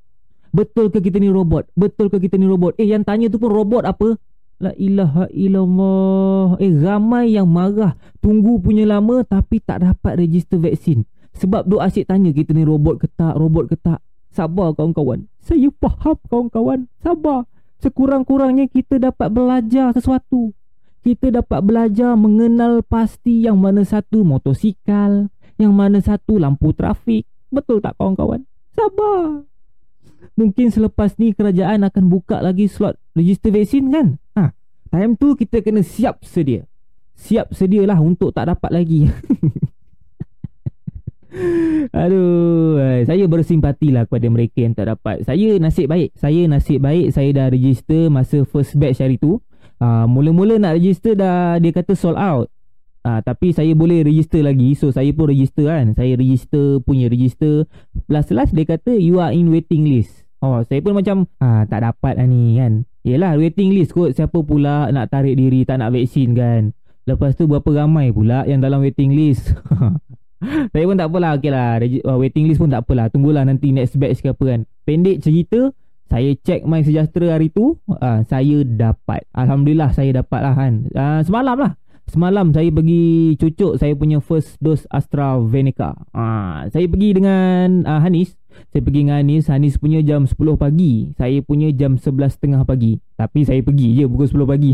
Betul 0.54 0.94
ke 0.94 1.02
kita 1.02 1.18
ni 1.18 1.26
robot? 1.26 1.66
Betul 1.74 2.06
ke 2.06 2.22
kita 2.22 2.38
ni 2.38 2.46
robot? 2.46 2.78
Eh 2.78 2.86
yang 2.86 3.02
tanya 3.02 3.26
tu 3.26 3.42
pun 3.42 3.50
robot 3.50 3.82
apa? 3.82 4.14
La 4.62 4.70
ilaha 4.78 5.26
illallah. 5.34 6.62
Eh 6.62 6.70
ramai 6.78 7.34
yang 7.34 7.50
marah. 7.50 7.98
Tunggu 8.22 8.62
punya 8.62 8.86
lama 8.86 9.26
tapi 9.26 9.58
tak 9.58 9.82
dapat 9.82 10.22
register 10.22 10.62
vaksin. 10.62 11.02
Sebab 11.34 11.66
duk 11.66 11.82
asyik 11.82 12.06
tanya 12.06 12.30
kita 12.30 12.54
ni 12.54 12.62
robot 12.62 13.02
ke 13.02 13.10
tak, 13.10 13.34
robot 13.34 13.74
ke 13.74 13.76
tak. 13.78 13.98
Sabar 14.30 14.70
kawan-kawan. 14.78 15.26
Saya 15.42 15.66
faham 15.82 16.14
kawan-kawan. 16.30 16.86
Sabar. 17.02 17.50
Sekurang-kurangnya 17.78 18.70
kita 18.70 19.02
dapat 19.02 19.30
belajar 19.30 19.94
sesuatu. 19.94 20.54
Kita 21.08 21.32
dapat 21.32 21.64
belajar 21.64 22.20
mengenal 22.20 22.84
pasti 22.84 23.48
yang 23.48 23.56
mana 23.56 23.80
satu 23.80 24.28
motosikal, 24.28 25.32
yang 25.56 25.72
mana 25.72 26.04
satu 26.04 26.36
lampu 26.36 26.76
trafik. 26.76 27.24
Betul 27.48 27.80
tak 27.80 27.96
kawan-kawan? 27.96 28.44
Sabar. 28.76 29.48
Mungkin 30.36 30.68
selepas 30.68 31.16
ni 31.16 31.32
kerajaan 31.32 31.88
akan 31.88 32.12
buka 32.12 32.44
lagi 32.44 32.68
slot 32.68 33.00
register 33.16 33.48
vaksin 33.48 33.88
kan? 33.88 34.20
Ha, 34.36 34.52
time 34.92 35.16
tu 35.16 35.32
kita 35.32 35.64
kena 35.64 35.80
siap 35.80 36.28
sedia. 36.28 36.68
Siap 37.16 37.56
sedialah 37.56 37.96
untuk 38.04 38.36
tak 38.36 38.52
dapat 38.52 38.68
lagi. 38.68 39.08
Aduh, 42.04 42.84
eh, 42.84 43.08
saya 43.08 43.24
bersimpatilah 43.24 44.04
kepada 44.04 44.28
mereka 44.28 44.60
yang 44.60 44.76
tak 44.76 44.92
dapat. 44.92 45.24
Saya 45.24 45.56
nasib 45.56 45.88
baik. 45.88 46.12
Saya 46.20 46.44
nasib 46.44 46.84
baik 46.84 47.16
saya 47.16 47.32
dah 47.32 47.48
register 47.48 48.12
masa 48.12 48.44
first 48.44 48.76
batch 48.76 49.00
hari 49.00 49.16
tu. 49.16 49.40
Uh, 49.78 50.06
mula-mula 50.10 50.58
nak 50.58 50.74
register 50.74 51.14
dah 51.14 51.56
dia 51.62 51.70
kata 51.70 51.94
sold 51.94 52.18
out. 52.18 52.50
Ah, 53.08 53.24
tapi 53.24 53.56
saya 53.56 53.72
boleh 53.72 54.04
register 54.04 54.44
lagi. 54.44 54.76
So 54.76 54.92
saya 54.92 55.08
pun 55.16 55.32
register 55.32 55.70
kan. 55.70 55.96
Saya 55.96 56.18
register 56.18 56.82
punya 56.84 57.08
register. 57.08 57.64
Last 58.04 58.34
last 58.36 58.52
dia 58.52 58.68
kata 58.68 58.92
You 59.00 59.22
are 59.22 59.32
in 59.32 59.48
waiting 59.48 59.88
list. 59.88 60.28
Oh 60.44 60.60
saya 60.66 60.84
pun 60.84 60.92
macam 60.92 61.24
ah, 61.40 61.64
Tak 61.64 61.88
dapat 61.88 62.20
lah 62.20 62.28
ni 62.28 62.60
kan. 62.60 62.84
Yelah 63.08 63.38
waiting 63.40 63.72
list 63.72 63.96
kot. 63.96 64.12
Siapa 64.12 64.44
pula 64.44 64.92
nak 64.92 65.08
tarik 65.08 65.38
diri 65.40 65.64
Tak 65.64 65.80
nak 65.80 65.94
vaksin 65.94 66.36
kan? 66.36 66.76
Lepas 67.08 67.38
tu 67.40 67.48
berapa 67.48 67.64
ramai 67.72 68.12
pula 68.12 68.44
Yang 68.44 68.60
dalam 68.68 68.84
waiting 68.84 69.16
list? 69.16 69.56
Saya 70.76 70.84
pun 70.84 70.98
tak 71.00 71.08
apalah. 71.08 71.40
Okay 71.40 71.48
lah 71.48 71.80
uh, 71.80 72.18
Waiting 72.20 72.44
list 72.50 72.60
pun 72.60 72.68
tak 72.68 72.84
apalah. 72.84 73.08
Tunggulah 73.08 73.46
nanti 73.48 73.72
next 73.72 73.96
batch 73.96 74.20
ke 74.20 74.36
apa 74.36 74.44
kan. 74.44 74.60
Pendek 74.84 75.24
cerita 75.24 75.72
saya 76.08 76.32
cek 76.40 76.64
my 76.64 76.80
sejahtera 76.80 77.36
hari 77.36 77.52
tu 77.52 77.76
uh, 77.92 78.24
Saya 78.24 78.64
dapat 78.64 79.28
Alhamdulillah 79.36 79.92
saya 79.92 80.24
dapat 80.24 80.40
lah 80.40 80.56
kan 80.56 80.88
uh, 80.96 81.20
Semalam 81.20 81.56
lah 81.60 81.72
Semalam 82.08 82.56
saya 82.56 82.72
pergi 82.72 83.36
cucuk 83.36 83.76
saya 83.76 83.92
punya 83.92 84.24
first 84.24 84.56
dose 84.64 84.88
AstraZeneca. 84.88 85.92
Ah, 86.16 86.64
saya 86.72 86.88
pergi 86.88 87.20
dengan 87.20 87.84
uh, 87.84 88.00
Hanis. 88.00 88.32
Saya 88.72 88.80
pergi 88.80 89.04
dengan 89.04 89.20
Hanis. 89.20 89.52
Hanis 89.52 89.76
punya 89.76 90.00
jam 90.00 90.24
10 90.24 90.32
pagi. 90.56 91.12
Saya 91.20 91.44
punya 91.44 91.68
jam 91.68 92.00
11.30 92.00 92.64
pagi. 92.64 92.96
Tapi 93.12 93.44
saya 93.44 93.60
pergi 93.60 93.92
je 93.92 94.08
pukul 94.08 94.24
10 94.24 94.40
pagi. 94.48 94.72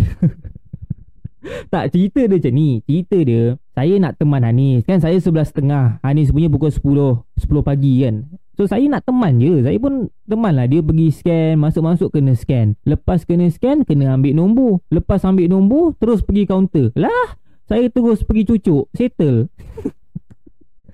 tak, 1.74 1.90
cerita 1.90 2.22
dia 2.22 2.38
macam 2.38 2.54
ni. 2.54 2.68
Cerita 2.86 3.18
dia, 3.18 3.42
saya 3.74 3.94
nak 3.98 4.14
teman 4.14 4.46
Hanis. 4.46 4.86
Kan 4.86 5.02
saya 5.02 5.18
11.30. 5.18 6.06
Hanis 6.06 6.30
punya 6.30 6.46
pukul 6.46 6.70
10. 6.70 7.18
10 7.50 7.66
pagi 7.66 7.92
kan. 8.06 8.30
So 8.54 8.70
saya 8.70 8.86
nak 8.86 9.02
teman 9.02 9.42
je. 9.42 9.66
Saya 9.66 9.78
pun 9.82 10.08
teman 10.30 10.54
lah. 10.54 10.70
Dia 10.70 10.80
pergi 10.80 11.10
scan 11.10 11.58
Masuk-masuk 11.58 12.14
kena 12.14 12.38
scan. 12.38 12.78
Lepas 12.86 13.26
kena 13.26 13.50
scan 13.50 13.82
Kena 13.82 14.14
ambil 14.14 14.34
nombor. 14.34 14.72
Lepas 14.94 15.26
ambil 15.26 15.50
nombor 15.50 15.98
Terus 15.98 16.22
pergi 16.22 16.46
kaunter. 16.46 16.94
Lah 16.94 17.34
Saya 17.66 17.90
terus 17.90 18.22
pergi 18.22 18.46
cucuk. 18.46 18.86
Settle. 18.94 19.50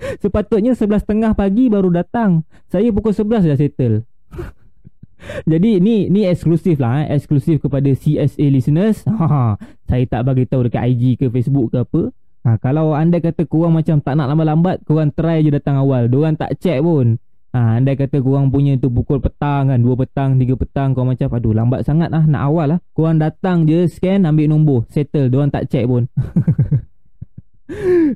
Sepatutnya 0.24 0.72
11.30 0.72 1.36
pagi 1.36 1.68
baru 1.68 1.92
datang. 1.92 2.48
Saya 2.72 2.88
pukul 2.88 3.12
11 3.12 3.52
dah 3.52 3.58
settle. 3.60 3.96
Jadi 5.52 5.76
ni 5.84 6.08
ni 6.08 6.24
eksklusif 6.24 6.80
lah 6.80 7.04
eh. 7.04 7.12
Eksklusif 7.20 7.60
kepada 7.60 7.92
CSA 7.92 8.46
listeners. 8.48 9.04
Ha, 9.20 9.60
Saya 9.84 10.04
tak 10.08 10.24
bagi 10.24 10.48
tahu 10.48 10.72
dekat 10.72 10.96
IG 10.96 11.20
ke 11.20 11.26
Facebook 11.28 11.76
ke 11.76 11.84
apa. 11.84 12.02
Ha, 12.48 12.56
Kalau 12.56 12.96
anda 12.96 13.20
kata 13.20 13.44
korang 13.44 13.76
macam 13.76 14.00
tak 14.00 14.16
nak 14.16 14.32
lambat-lambat 14.32 14.80
Korang 14.88 15.12
try 15.12 15.44
je 15.44 15.52
datang 15.52 15.76
awal. 15.76 16.08
Diorang 16.08 16.40
tak 16.40 16.56
check 16.56 16.80
pun 16.80 17.20
ha, 17.54 17.78
Anda 17.78 17.94
kata 17.94 18.22
korang 18.22 18.50
punya 18.50 18.78
tu 18.78 18.90
pukul 18.90 19.22
petang 19.22 19.70
kan 19.70 19.78
2 19.78 19.86
petang, 19.94 20.36
3 20.36 20.46
petang 20.56 20.88
Korang 20.94 21.14
macam 21.14 21.28
aduh 21.30 21.54
lambat 21.54 21.80
sangat 21.86 22.08
lah 22.10 22.26
Nak 22.26 22.42
awal 22.42 22.66
lah 22.76 22.80
Korang 22.94 23.18
datang 23.18 23.66
je 23.66 23.86
scan 23.86 24.26
ambil 24.26 24.50
nombor 24.50 24.86
Settle 24.90 25.30
Diorang 25.30 25.50
tak 25.50 25.70
check 25.70 25.86
pun 25.86 26.06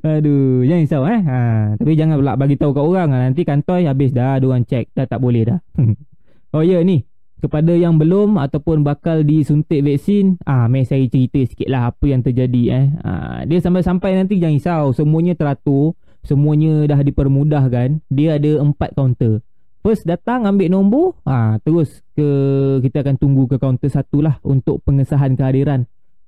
Aduh, 0.03 0.67
jangan 0.67 0.83
risau 0.83 1.03
eh. 1.07 1.21
Ha, 1.23 1.39
tapi 1.79 1.95
jangan 1.95 2.19
pula 2.19 2.35
bagi 2.35 2.59
tahu 2.59 2.75
kat 2.75 2.83
orang 2.83 3.09
ah. 3.15 3.21
Nanti 3.23 3.47
kantoi 3.47 3.87
habis 3.87 4.11
dah, 4.11 4.35
dia 4.35 4.47
orang 4.51 4.67
check 4.67 4.91
dah 4.91 5.07
tak 5.07 5.23
boleh 5.23 5.47
dah. 5.47 5.59
oh 6.55 6.63
ya 6.63 6.79
yeah, 6.79 6.81
ni, 6.83 7.07
kepada 7.39 7.71
yang 7.71 7.95
belum 7.95 8.35
ataupun 8.41 8.83
bakal 8.83 9.23
disuntik 9.23 9.83
vaksin, 9.85 10.39
ah 10.43 10.67
mai 10.67 10.83
saya 10.83 11.07
cerita 11.07 11.39
sikitlah 11.39 11.93
apa 11.93 12.05
yang 12.07 12.21
terjadi 12.23 12.63
eh. 12.73 12.85
Ah, 13.03 13.39
dia 13.47 13.59
sampai-sampai 13.63 14.17
nanti 14.19 14.39
jangan 14.39 14.59
risau, 14.59 14.83
semuanya 14.91 15.37
teratur, 15.37 15.95
semuanya 16.25 16.83
dah 16.89 16.99
dipermudahkan. 17.05 18.01
Dia 18.09 18.41
ada 18.41 18.59
empat 18.59 18.97
kaunter. 18.97 19.45
First 19.85 20.09
datang 20.09 20.49
ambil 20.49 20.73
nombor, 20.73 21.13
ah 21.29 21.61
terus 21.61 22.01
ke 22.17 22.25
kita 22.81 23.05
akan 23.05 23.21
tunggu 23.21 23.45
ke 23.45 23.61
kaunter 23.61 23.87
satu 23.93 24.25
lah 24.25 24.41
untuk 24.41 24.81
pengesahan 24.81 25.37
kehadiran. 25.37 25.85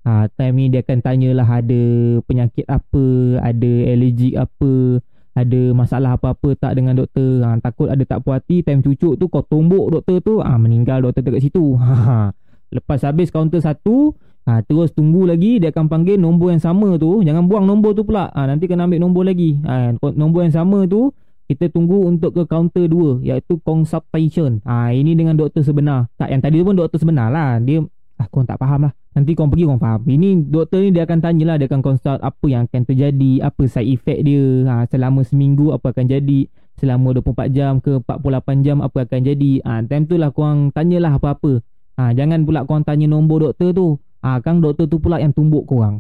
Ha, 0.08 0.32
Time 0.32 0.56
ni 0.56 0.66
dia 0.72 0.80
akan 0.88 1.04
tanyalah 1.04 1.60
ada 1.60 1.84
penyakit 2.24 2.64
apa 2.64 3.06
Ada 3.44 3.92
allergic 3.92 4.40
apa 4.40 5.04
Ada 5.36 5.76
masalah 5.76 6.16
apa-apa 6.16 6.56
tak 6.56 6.80
dengan 6.80 6.96
doktor. 6.96 7.44
Ha, 7.44 7.60
Takut 7.60 7.92
ada 7.92 8.00
tak 8.08 8.24
puas 8.24 8.40
hati 8.40 8.64
Time 8.64 8.80
cucuk 8.80 9.20
tu 9.20 9.28
kau 9.28 9.44
tumbuk 9.44 9.92
doktor 9.92 10.24
tu 10.24 10.40
ha, 10.40 10.56
Meninggal 10.56 11.04
doktor 11.04 11.28
dekat 11.28 11.52
situ. 11.52 11.76
Ha, 11.84 12.32
Lepas 12.72 13.04
habis 13.08 13.32
kaunter 13.32 13.64
satu 13.64 14.16
ha, 14.44 14.60
Terus 14.64 14.92
tunggu 14.92 15.24
lagi 15.24 15.60
Dia 15.60 15.72
akan 15.72 15.88
panggil 15.88 16.20
nombor 16.20 16.52
yang 16.52 16.64
sama 16.64 17.00
tu 17.00 17.24
Jangan 17.24 17.48
buang 17.48 17.64
nombor 17.64 17.96
tu 17.96 18.04
pula 18.04 18.28
ha, 18.32 18.48
Nanti 18.48 18.68
kena 18.68 18.88
ambil 18.88 19.00
nombor 19.00 19.24
lagi 19.28 19.56
ha, 19.64 19.96
Nombor 19.96 20.48
yang 20.48 20.56
sama 20.56 20.84
tu 20.88 21.16
kita 21.48 21.72
tunggu 21.72 22.04
untuk 22.04 22.36
ke 22.36 22.44
kaunter 22.44 22.92
2 22.92 23.24
iaitu 23.24 23.56
consultation. 23.64 24.60
Ha, 24.68 24.92
ini 24.92 25.16
dengan 25.16 25.40
doktor 25.40 25.64
sebenar. 25.64 26.12
Tak 26.20 26.28
yang 26.28 26.44
tadi 26.44 26.60
pun 26.60 26.76
doktor 26.76 27.00
sebenar 27.00 27.32
lah. 27.32 27.56
Dia 27.64 27.88
ah 28.20 28.28
kau 28.28 28.44
tak 28.44 28.60
faham 28.60 28.92
lah. 28.92 28.94
Nanti 29.18 29.34
kau 29.34 29.50
pergi 29.50 29.66
kau 29.66 29.82
faham 29.82 30.06
Ini 30.06 30.46
doktor 30.46 30.86
ni 30.86 30.94
dia 30.94 31.10
akan 31.10 31.26
tanyalah 31.26 31.58
Dia 31.58 31.66
akan 31.66 31.82
consult 31.82 32.22
apa 32.22 32.46
yang 32.46 32.70
akan 32.70 32.86
terjadi 32.86 33.50
Apa 33.50 33.66
side 33.66 33.90
effect 33.90 34.22
dia 34.22 34.46
ha, 34.70 34.86
Selama 34.86 35.26
seminggu 35.26 35.74
apa 35.74 35.90
akan 35.90 36.06
jadi 36.06 36.46
Selama 36.78 37.18
24 37.18 37.50
jam 37.50 37.82
ke 37.82 37.98
48 38.06 38.62
jam 38.62 38.78
Apa 38.86 39.10
akan 39.10 39.20
jadi 39.26 39.52
ha, 39.66 39.82
Time 39.82 40.06
tu 40.06 40.22
lah 40.22 40.30
korang 40.30 40.70
tanyalah 40.70 41.18
apa-apa 41.18 41.66
ha, 41.98 42.14
Jangan 42.16 42.46
pula 42.46 42.64
korang 42.64 42.86
tanya 42.86 43.10
nombor 43.10 43.52
doktor 43.52 43.74
tu 43.74 43.88
ha, 44.22 44.40
Kan 44.40 44.64
doktor 44.64 44.86
tu 44.88 45.02
pula 45.02 45.20
yang 45.20 45.34
tumbuk 45.34 45.68
korang 45.68 46.00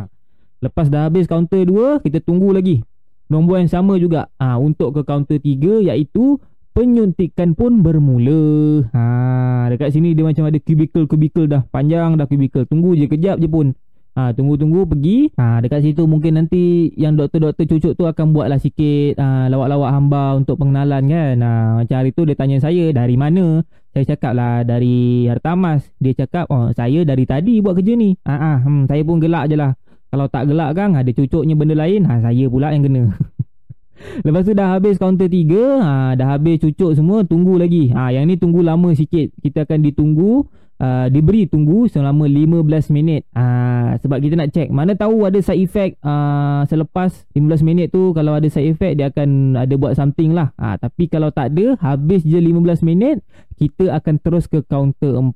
Lepas 0.64 0.88
dah 0.88 1.10
habis 1.10 1.28
kaunter 1.28 1.66
2 1.68 2.00
Kita 2.00 2.22
tunggu 2.24 2.54
lagi 2.54 2.80
Nombor 3.28 3.60
yang 3.60 3.68
sama 3.68 4.00
juga 4.00 4.32
ha, 4.40 4.56
Untuk 4.56 4.96
ke 4.96 5.02
kaunter 5.04 5.36
3 5.42 5.90
Iaitu 5.90 6.40
penyuntikan 6.74 7.54
pun 7.54 7.80
bermula. 7.80 8.82
Ha, 8.90 9.70
dekat 9.70 9.94
sini 9.94 10.12
dia 10.12 10.26
macam 10.26 10.50
ada 10.50 10.58
kubikel-kubikel 10.58 11.46
dah. 11.46 11.62
Panjang 11.70 12.18
dah 12.18 12.26
kubikel. 12.26 12.66
Tunggu 12.66 12.98
je 12.98 13.06
kejap 13.06 13.38
je 13.38 13.46
pun. 13.46 13.72
Ha, 14.14 14.30
tunggu-tunggu 14.30 14.86
pergi. 14.86 15.34
Ha, 15.34 15.58
dekat 15.58 15.82
situ 15.82 16.06
mungkin 16.06 16.38
nanti 16.38 16.94
yang 16.94 17.18
doktor-doktor 17.18 17.66
cucuk 17.66 17.92
tu 17.98 18.06
akan 18.06 18.30
buatlah 18.30 18.62
sikit 18.62 19.18
ha, 19.18 19.50
lawak-lawak 19.50 19.90
hamba 19.90 20.38
untuk 20.38 20.54
pengenalan 20.62 21.02
kan. 21.10 21.34
Ha, 21.42 21.50
macam 21.82 21.96
hari 21.98 22.14
tu 22.14 22.22
dia 22.22 22.38
tanya 22.38 22.62
saya 22.62 22.94
dari 22.94 23.18
mana. 23.18 23.66
Saya 23.90 24.14
cakap 24.14 24.38
lah 24.38 24.62
dari 24.62 25.26
Hartamas. 25.26 25.90
Dia 25.98 26.14
cakap 26.14 26.46
oh 26.46 26.70
saya 26.70 27.02
dari 27.02 27.26
tadi 27.26 27.58
buat 27.58 27.74
kerja 27.74 27.98
ni. 27.98 28.14
Ha, 28.22 28.34
ha, 28.38 28.52
hmm, 28.62 28.86
saya 28.86 29.02
pun 29.02 29.18
gelak 29.18 29.50
je 29.50 29.58
lah. 29.58 29.74
Kalau 30.14 30.30
tak 30.30 30.46
gelak 30.46 30.70
kan 30.78 30.94
ada 30.94 31.10
cucuknya 31.10 31.58
benda 31.58 31.74
lain. 31.74 32.06
Ha, 32.06 32.22
saya 32.22 32.46
pula 32.46 32.70
yang 32.70 32.86
kena. 32.86 33.10
Lepas 34.26 34.46
tu 34.46 34.54
dah 34.54 34.78
habis 34.78 34.98
kaunter 34.98 35.30
3 35.30 35.80
ha, 35.80 36.12
Dah 36.18 36.34
habis 36.34 36.58
cucuk 36.60 36.98
semua 36.98 37.22
Tunggu 37.22 37.56
lagi 37.56 37.94
ha, 37.94 38.10
Yang 38.10 38.24
ni 38.26 38.34
tunggu 38.36 38.60
lama 38.60 38.90
sikit 38.92 39.30
Kita 39.38 39.64
akan 39.64 39.86
ditunggu 39.86 40.44
uh, 40.80 41.06
Diberi 41.10 41.46
tunggu 41.46 41.86
selama 41.86 42.26
15 42.26 42.94
minit. 42.94 43.26
Ha, 43.34 43.96
Sebab 44.00 44.18
kita 44.18 44.34
nak 44.34 44.50
check 44.50 44.68
Mana 44.70 44.94
tahu 44.98 45.26
ada 45.26 45.38
side 45.38 45.62
effect 45.62 46.00
uh, 46.02 46.66
Selepas 46.66 47.26
15 47.34 47.66
minit 47.66 47.90
tu 47.94 48.10
Kalau 48.14 48.34
ada 48.34 48.46
side 48.50 48.74
effect 48.74 48.98
Dia 48.98 49.10
akan 49.10 49.58
ada 49.58 49.74
buat 49.78 49.94
something 49.94 50.34
lah. 50.34 50.50
Ha, 50.58 50.78
Tapi 50.78 51.06
kalau 51.10 51.30
tak 51.30 51.54
ada 51.54 51.78
Habis 51.78 52.26
je 52.26 52.38
15 52.38 52.86
minit 52.86 53.22
Kita 53.54 53.94
akan 53.94 54.14
terus 54.22 54.50
ke 54.50 54.62
kaunter 54.66 55.14
4 55.14 55.34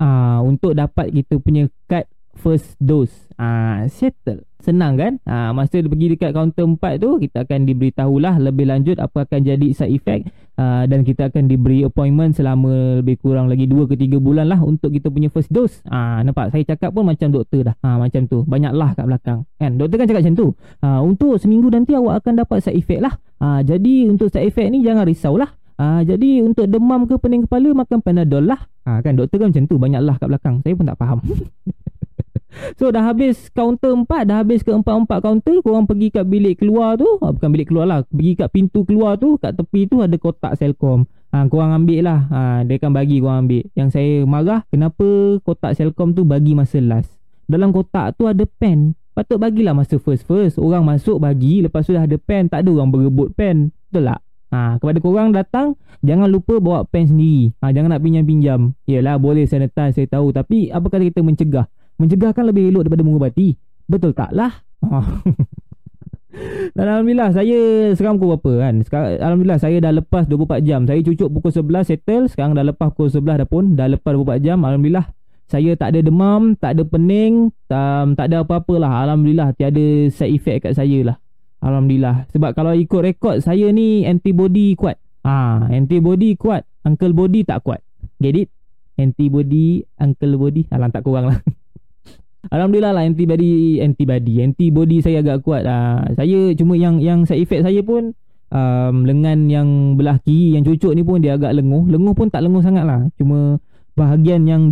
uh, 0.00 0.40
Untuk 0.42 0.74
dapat 0.74 1.12
kita 1.14 1.38
punya 1.38 1.70
card 1.86 2.06
first 2.36 2.76
dose. 2.80 3.12
Ah 3.40 3.88
settle. 3.88 4.44
Senang 4.60 5.00
kan? 5.00 5.16
Ah 5.24 5.50
masa 5.56 5.80
dia 5.80 5.88
pergi 5.88 6.12
dekat 6.12 6.36
kaunter 6.36 6.68
4 6.68 7.00
tu 7.00 7.16
kita 7.16 7.48
akan 7.48 7.64
diberitahulah 7.64 8.36
lebih 8.36 8.68
lanjut 8.68 9.00
apa 9.00 9.24
akan 9.24 9.40
jadi 9.40 9.68
side 9.72 9.92
effect. 9.96 10.28
Ah, 10.60 10.84
dan 10.84 11.00
kita 11.08 11.32
akan 11.32 11.48
diberi 11.48 11.88
appointment 11.88 12.36
selama 12.36 13.00
lebih 13.00 13.16
kurang 13.16 13.48
lagi 13.48 13.64
2 13.64 13.88
ke 13.88 13.96
3 13.96 14.20
bulan 14.20 14.44
lah 14.44 14.60
untuk 14.60 14.92
kita 14.92 15.08
punya 15.08 15.32
first 15.32 15.48
dose. 15.48 15.80
Ah 15.88 16.20
nampak? 16.20 16.52
Saya 16.52 16.68
cakap 16.68 16.92
pun 16.92 17.08
macam 17.08 17.32
doktor 17.32 17.72
dah. 17.72 17.74
Ah 17.80 17.96
macam 17.96 18.28
tu. 18.28 18.44
Banyak 18.44 18.72
lah 18.76 18.92
kat 18.92 19.08
belakang. 19.08 19.48
Kan? 19.56 19.80
Doktor 19.80 19.96
kan 20.04 20.06
cakap 20.12 20.20
macam 20.28 20.36
tu. 20.36 20.46
Ah 20.84 21.00
untuk 21.00 21.40
seminggu 21.40 21.72
nanti 21.72 21.96
awak 21.96 22.20
akan 22.20 22.44
dapat 22.44 22.60
side 22.60 22.76
effect 22.76 23.00
lah. 23.00 23.14
Ah 23.40 23.64
jadi 23.64 24.12
untuk 24.12 24.28
side 24.28 24.44
effect 24.44 24.68
ni 24.68 24.84
jangan 24.84 25.08
risaulah 25.08 25.56
Ah, 25.80 26.04
jadi 26.04 26.44
untuk 26.44 26.68
demam 26.68 27.08
ke 27.08 27.16
pening 27.16 27.48
kepala 27.48 27.72
makan 27.72 28.04
panadol 28.04 28.44
lah. 28.44 28.68
Ah, 28.84 29.00
kan? 29.00 29.16
Doktor 29.16 29.40
kan 29.40 29.48
macam 29.48 29.64
tu. 29.64 29.80
Banyak 29.80 30.04
lah 30.04 30.20
kat 30.20 30.28
belakang. 30.28 30.60
Saya 30.60 30.76
pun 30.76 30.84
tak 30.84 31.00
faham. 31.00 31.24
So 32.76 32.90
dah 32.90 33.06
habis 33.06 33.48
kaunter 33.54 33.94
empat 33.94 34.26
Dah 34.26 34.42
habis 34.42 34.60
ke 34.62 34.70
empat-empat 34.74 35.18
kaunter 35.22 35.62
Korang 35.62 35.86
pergi 35.86 36.12
kat 36.12 36.26
bilik 36.26 36.60
keluar 36.62 36.98
tu. 36.98 37.06
Oh, 37.06 37.30
Bukan 37.30 37.50
bilik 37.50 37.70
keluar 37.70 37.86
lah. 37.86 37.98
Pergi 38.06 38.32
kat 38.36 38.48
pintu 38.52 38.82
keluar 38.84 39.16
tu 39.16 39.38
Kat 39.38 39.54
tepi 39.56 39.86
tu 39.86 40.02
ada 40.02 40.14
kotak 40.18 40.58
Selcom 40.58 41.06
ha, 41.32 41.46
Korang 41.46 41.72
ambil 41.74 42.00
lah. 42.06 42.20
Ha, 42.30 42.40
Dia 42.66 42.76
akan 42.78 42.90
bagi 42.92 43.22
korang 43.22 43.46
ambil. 43.46 43.64
Yang 43.74 43.88
saya 43.94 44.12
marah 44.26 44.60
Kenapa 44.68 45.38
kotak 45.42 45.78
Selcom 45.78 46.12
tu 46.12 46.26
bagi 46.26 46.52
masa 46.52 46.78
last? 46.82 47.10
Dalam 47.50 47.74
kotak 47.74 48.14
tu 48.14 48.30
ada 48.30 48.46
pen. 48.46 48.94
Patut 49.10 49.42
bagilah 49.42 49.74
masa 49.74 49.98
first-first 49.98 50.58
Orang 50.62 50.86
masuk 50.86 51.18
bagi 51.18 51.62
Lepas 51.62 51.86
tu 51.86 51.94
dah 51.94 52.06
ada 52.06 52.18
pen 52.18 52.46
Tak 52.46 52.66
ada 52.66 52.70
orang 52.70 52.90
berebut 52.90 53.34
pen. 53.34 53.74
Betul 53.90 54.10
tak? 54.10 54.20
Ha, 54.50 54.82
kepada 54.82 54.98
korang 54.98 55.30
datang 55.30 55.78
Jangan 56.02 56.26
lupa 56.26 56.58
bawa 56.58 56.82
pen 56.88 57.06
sendiri. 57.06 57.54
Ha, 57.60 57.70
Jangan 57.70 57.94
nak 57.94 58.02
pinjam-pinjam. 58.02 58.72
Yelah 58.88 59.20
boleh 59.20 59.44
sanitize 59.44 60.00
saya 60.00 60.08
tahu. 60.08 60.32
Tapi 60.32 60.72
apa 60.72 60.88
kata 60.88 61.04
kita? 61.06 61.20
Mencegah 61.20 61.68
Mencegah 62.00 62.32
kan 62.32 62.48
lebih 62.48 62.72
elok 62.72 62.88
daripada 62.88 63.04
mengubati 63.04 63.54
Betul 63.84 64.16
tak 64.16 64.32
lah? 64.32 64.64
Dan 66.78 66.86
Alhamdulillah 66.86 67.34
saya 67.34 67.90
sekarang 67.98 68.22
pukul 68.22 68.38
berapa 68.38 68.52
kan? 68.70 68.74
Sekarang, 68.86 69.18
Alhamdulillah 69.18 69.58
saya 69.58 69.76
dah 69.82 69.92
lepas 69.92 70.24
24 70.30 70.62
jam. 70.62 70.80
Saya 70.86 71.00
cucuk 71.02 71.28
pukul 71.34 71.50
11 71.50 71.90
settle. 71.90 72.24
Sekarang 72.30 72.54
dah 72.54 72.62
lepas 72.62 72.94
pukul 72.94 73.10
11 73.10 73.42
dah 73.44 73.48
pun 73.50 73.64
Dah 73.74 73.90
lepas 73.90 74.14
24 74.14 74.38
jam. 74.46 74.62
Alhamdulillah 74.62 75.10
Saya 75.50 75.74
tak 75.74 75.90
ada 75.90 76.00
demam 76.06 76.54
Tak 76.54 76.78
ada 76.78 76.82
pening 76.86 77.50
um, 77.50 78.06
Tak 78.14 78.30
ada 78.30 78.46
apa-apa 78.46 78.74
lah. 78.78 78.92
Alhamdulillah 79.10 79.50
Tiada 79.58 80.06
side 80.14 80.38
effect 80.38 80.70
kat 80.70 80.72
saya 80.78 81.02
lah. 81.02 81.16
Alhamdulillah. 81.60 82.30
Sebab 82.30 82.54
kalau 82.54 82.72
ikut 82.78 83.00
rekod 83.02 83.42
Saya 83.42 83.68
ni 83.74 84.06
antibody 84.06 84.78
kuat. 84.78 84.96
Ah, 85.26 85.66
ha, 85.66 85.74
Antibody 85.74 86.38
kuat 86.38 86.64
Uncle 86.86 87.12
body 87.12 87.44
tak 87.44 87.60
kuat. 87.66 87.84
Get 88.22 88.38
it? 88.38 88.48
Antibody 88.96 89.84
Uncle 90.00 90.38
body. 90.38 90.64
Alah 90.72 90.88
tak 90.88 91.04
kurang 91.04 91.28
lah 91.34 91.38
Alhamdulillah 92.48 92.96
lah 92.96 93.04
antibody 93.04 93.84
antibody 93.84 94.40
antibody 94.40 95.04
saya 95.04 95.20
agak 95.20 95.44
kuat 95.44 95.68
uh, 95.68 96.00
saya 96.16 96.56
cuma 96.56 96.72
yang 96.72 96.96
yang 96.96 97.28
side 97.28 97.44
effect 97.44 97.68
saya 97.68 97.84
pun 97.84 98.16
um, 98.50 99.06
lengan 99.06 99.48
yang 99.48 99.68
belah 99.96 100.18
kiri 100.22 100.58
yang 100.58 100.66
cucuk 100.66 100.92
ni 100.92 101.02
pun 101.06 101.22
dia 101.22 101.38
agak 101.38 101.54
lenguh. 101.54 101.86
Lenguh 101.88 102.14
pun 102.14 102.28
tak 102.28 102.44
lenguh 102.44 102.62
sangat 102.62 102.84
lah. 102.84 103.06
Cuma 103.16 103.58
bahagian 103.94 104.46
yang 104.46 104.68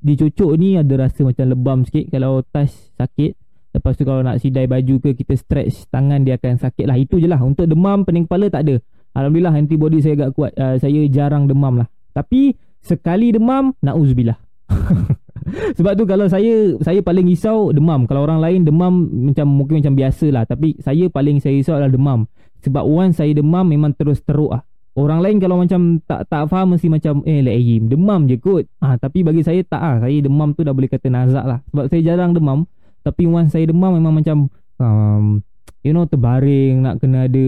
dicucuk 0.00 0.56
ni 0.56 0.76
ada 0.78 1.08
rasa 1.08 1.24
macam 1.26 1.44
lebam 1.50 1.78
sikit 1.88 2.12
kalau 2.12 2.44
touch 2.44 2.72
sakit. 2.96 3.36
Lepas 3.74 3.98
tu 3.98 4.06
kalau 4.06 4.22
nak 4.22 4.38
sidai 4.38 4.70
baju 4.70 5.02
ke 5.02 5.18
kita 5.18 5.34
stretch 5.34 5.90
tangan 5.90 6.22
dia 6.22 6.38
akan 6.38 6.62
sakit 6.62 6.86
lah. 6.86 6.94
Itu 6.94 7.18
je 7.18 7.26
lah. 7.26 7.42
Untuk 7.42 7.66
demam 7.66 8.06
pening 8.06 8.30
kepala 8.30 8.46
tak 8.46 8.70
ada. 8.70 8.78
Alhamdulillah 9.18 9.54
antibody 9.54 9.98
saya 9.98 10.14
agak 10.14 10.30
kuat. 10.38 10.54
Uh, 10.54 10.78
saya 10.78 11.02
jarang 11.10 11.50
demam 11.50 11.82
lah. 11.82 11.88
Tapi 12.14 12.54
sekali 12.84 13.34
demam 13.34 13.72
na'uzubillah 13.80 14.36
Sebab 15.78 15.92
tu 15.94 16.04
kalau 16.04 16.26
saya 16.26 16.74
Saya 16.82 17.00
paling 17.00 17.26
risau 17.30 17.70
demam 17.70 18.04
Kalau 18.04 18.26
orang 18.26 18.42
lain 18.42 18.60
demam 18.66 19.06
Macam 19.30 19.46
mungkin 19.48 19.80
macam 19.80 19.94
biasa 19.94 20.26
lah 20.34 20.44
Tapi 20.48 20.78
saya 20.82 21.06
paling 21.08 21.38
saya 21.38 21.54
risau 21.56 21.78
adalah 21.78 21.92
demam 21.92 22.26
Sebab 22.66 22.84
once 22.84 23.22
saya 23.22 23.32
demam 23.34 23.64
Memang 23.64 23.94
terus 23.94 24.20
teruk 24.22 24.52
lah 24.52 24.62
Orang 24.94 25.26
lain 25.26 25.42
kalau 25.42 25.58
macam 25.58 25.98
tak 26.06 26.30
tak 26.30 26.46
faham 26.46 26.78
mesti 26.78 26.86
macam 26.86 27.18
eh 27.26 27.42
lah 27.42 27.50
Ayim 27.50 27.90
demam 27.90 28.30
je 28.30 28.38
kot. 28.38 28.62
Ah 28.78 28.94
tapi 28.94 29.26
bagi 29.26 29.42
saya 29.42 29.58
tak 29.66 29.82
ah 29.82 29.98
saya 29.98 30.22
demam 30.22 30.54
tu 30.54 30.62
dah 30.62 30.70
boleh 30.70 30.86
kata 30.86 31.10
nazak 31.10 31.42
lah. 31.42 31.58
Sebab 31.74 31.90
saya 31.90 32.14
jarang 32.14 32.30
demam 32.30 32.62
tapi 33.02 33.26
once 33.26 33.58
saya 33.58 33.66
demam 33.66 33.98
memang 33.98 34.22
macam 34.22 34.46
um, 34.78 35.42
you 35.82 35.90
know 35.90 36.06
terbaring 36.06 36.86
nak 36.86 37.02
kena 37.02 37.26
ada 37.26 37.46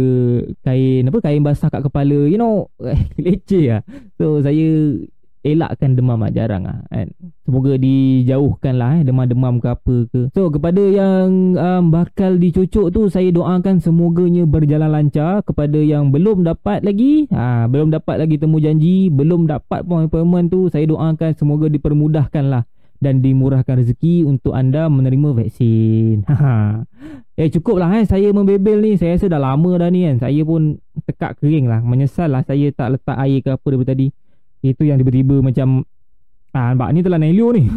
kain 0.67 1.07
apa 1.07 1.19
kain 1.23 1.41
basah 1.47 1.71
kat 1.71 1.87
kepala 1.87 2.27
you 2.27 2.35
know 2.35 2.67
leceh 3.23 3.79
lah. 3.79 3.83
So 4.19 4.43
saya 4.43 4.99
elakkan 5.47 5.95
demam 5.95 6.19
lah 6.19 6.35
jarang 6.35 6.67
lah 6.67 6.83
kan 6.91 7.07
semoga 7.47 7.79
dijauhkan 7.79 8.75
lah 8.75 8.99
eh 8.99 9.07
demam-demam 9.07 9.63
ke 9.63 9.69
apa 9.71 9.97
ke 10.11 10.21
so 10.35 10.51
kepada 10.51 10.83
yang 10.83 11.55
um, 11.55 11.95
bakal 11.95 12.35
dicucuk 12.35 12.91
tu 12.91 13.07
saya 13.07 13.31
doakan 13.31 13.79
semoganya 13.79 14.43
berjalan 14.43 14.91
lancar 14.91 15.47
kepada 15.47 15.79
yang 15.79 16.11
belum 16.11 16.43
dapat 16.43 16.83
lagi 16.83 17.31
ha, 17.31 17.71
belum 17.71 17.95
dapat 17.95 18.27
lagi 18.27 18.43
temu 18.43 18.59
janji 18.59 19.07
belum 19.15 19.47
dapat 19.47 19.87
pun 19.87 20.11
appointment 20.11 20.51
tu 20.51 20.67
saya 20.67 20.91
doakan 20.91 21.31
semoga 21.39 21.71
dipermudahkan 21.71 22.45
lah 22.51 22.67
dan 23.01 23.21
dimurahkan 23.21 23.81
rezeki 23.81 24.25
untuk 24.25 24.57
anda 24.57 24.89
menerima 24.89 25.37
vaksin. 25.37 26.25
eh 27.41 27.49
cukup 27.53 27.77
lah 27.81 28.01
eh 28.01 28.05
saya 28.09 28.33
membebel 28.33 28.81
ni. 28.81 28.97
Saya 28.97 29.21
rasa 29.21 29.29
dah 29.29 29.41
lama 29.41 29.71
dah 29.77 29.89
ni 29.93 30.09
kan. 30.09 30.17
Saya 30.29 30.41
pun 30.43 30.81
tekak 31.05 31.41
kering 31.41 31.69
lah. 31.69 31.81
Menyesal 31.85 32.33
lah 32.33 32.43
saya 32.45 32.73
tak 32.73 32.97
letak 32.97 33.17
air 33.21 33.41
ke 33.45 33.51
apa 33.53 33.67
daripada 33.69 33.93
tadi. 33.93 34.07
Itu 34.73 34.83
yang 34.89 34.99
tiba-tiba 34.99 35.39
macam 35.45 35.87
ah 36.57 36.73
nampak 36.73 36.89
ni 36.97 37.01
telah 37.05 37.21
Nelio 37.21 37.53
ni. 37.53 37.69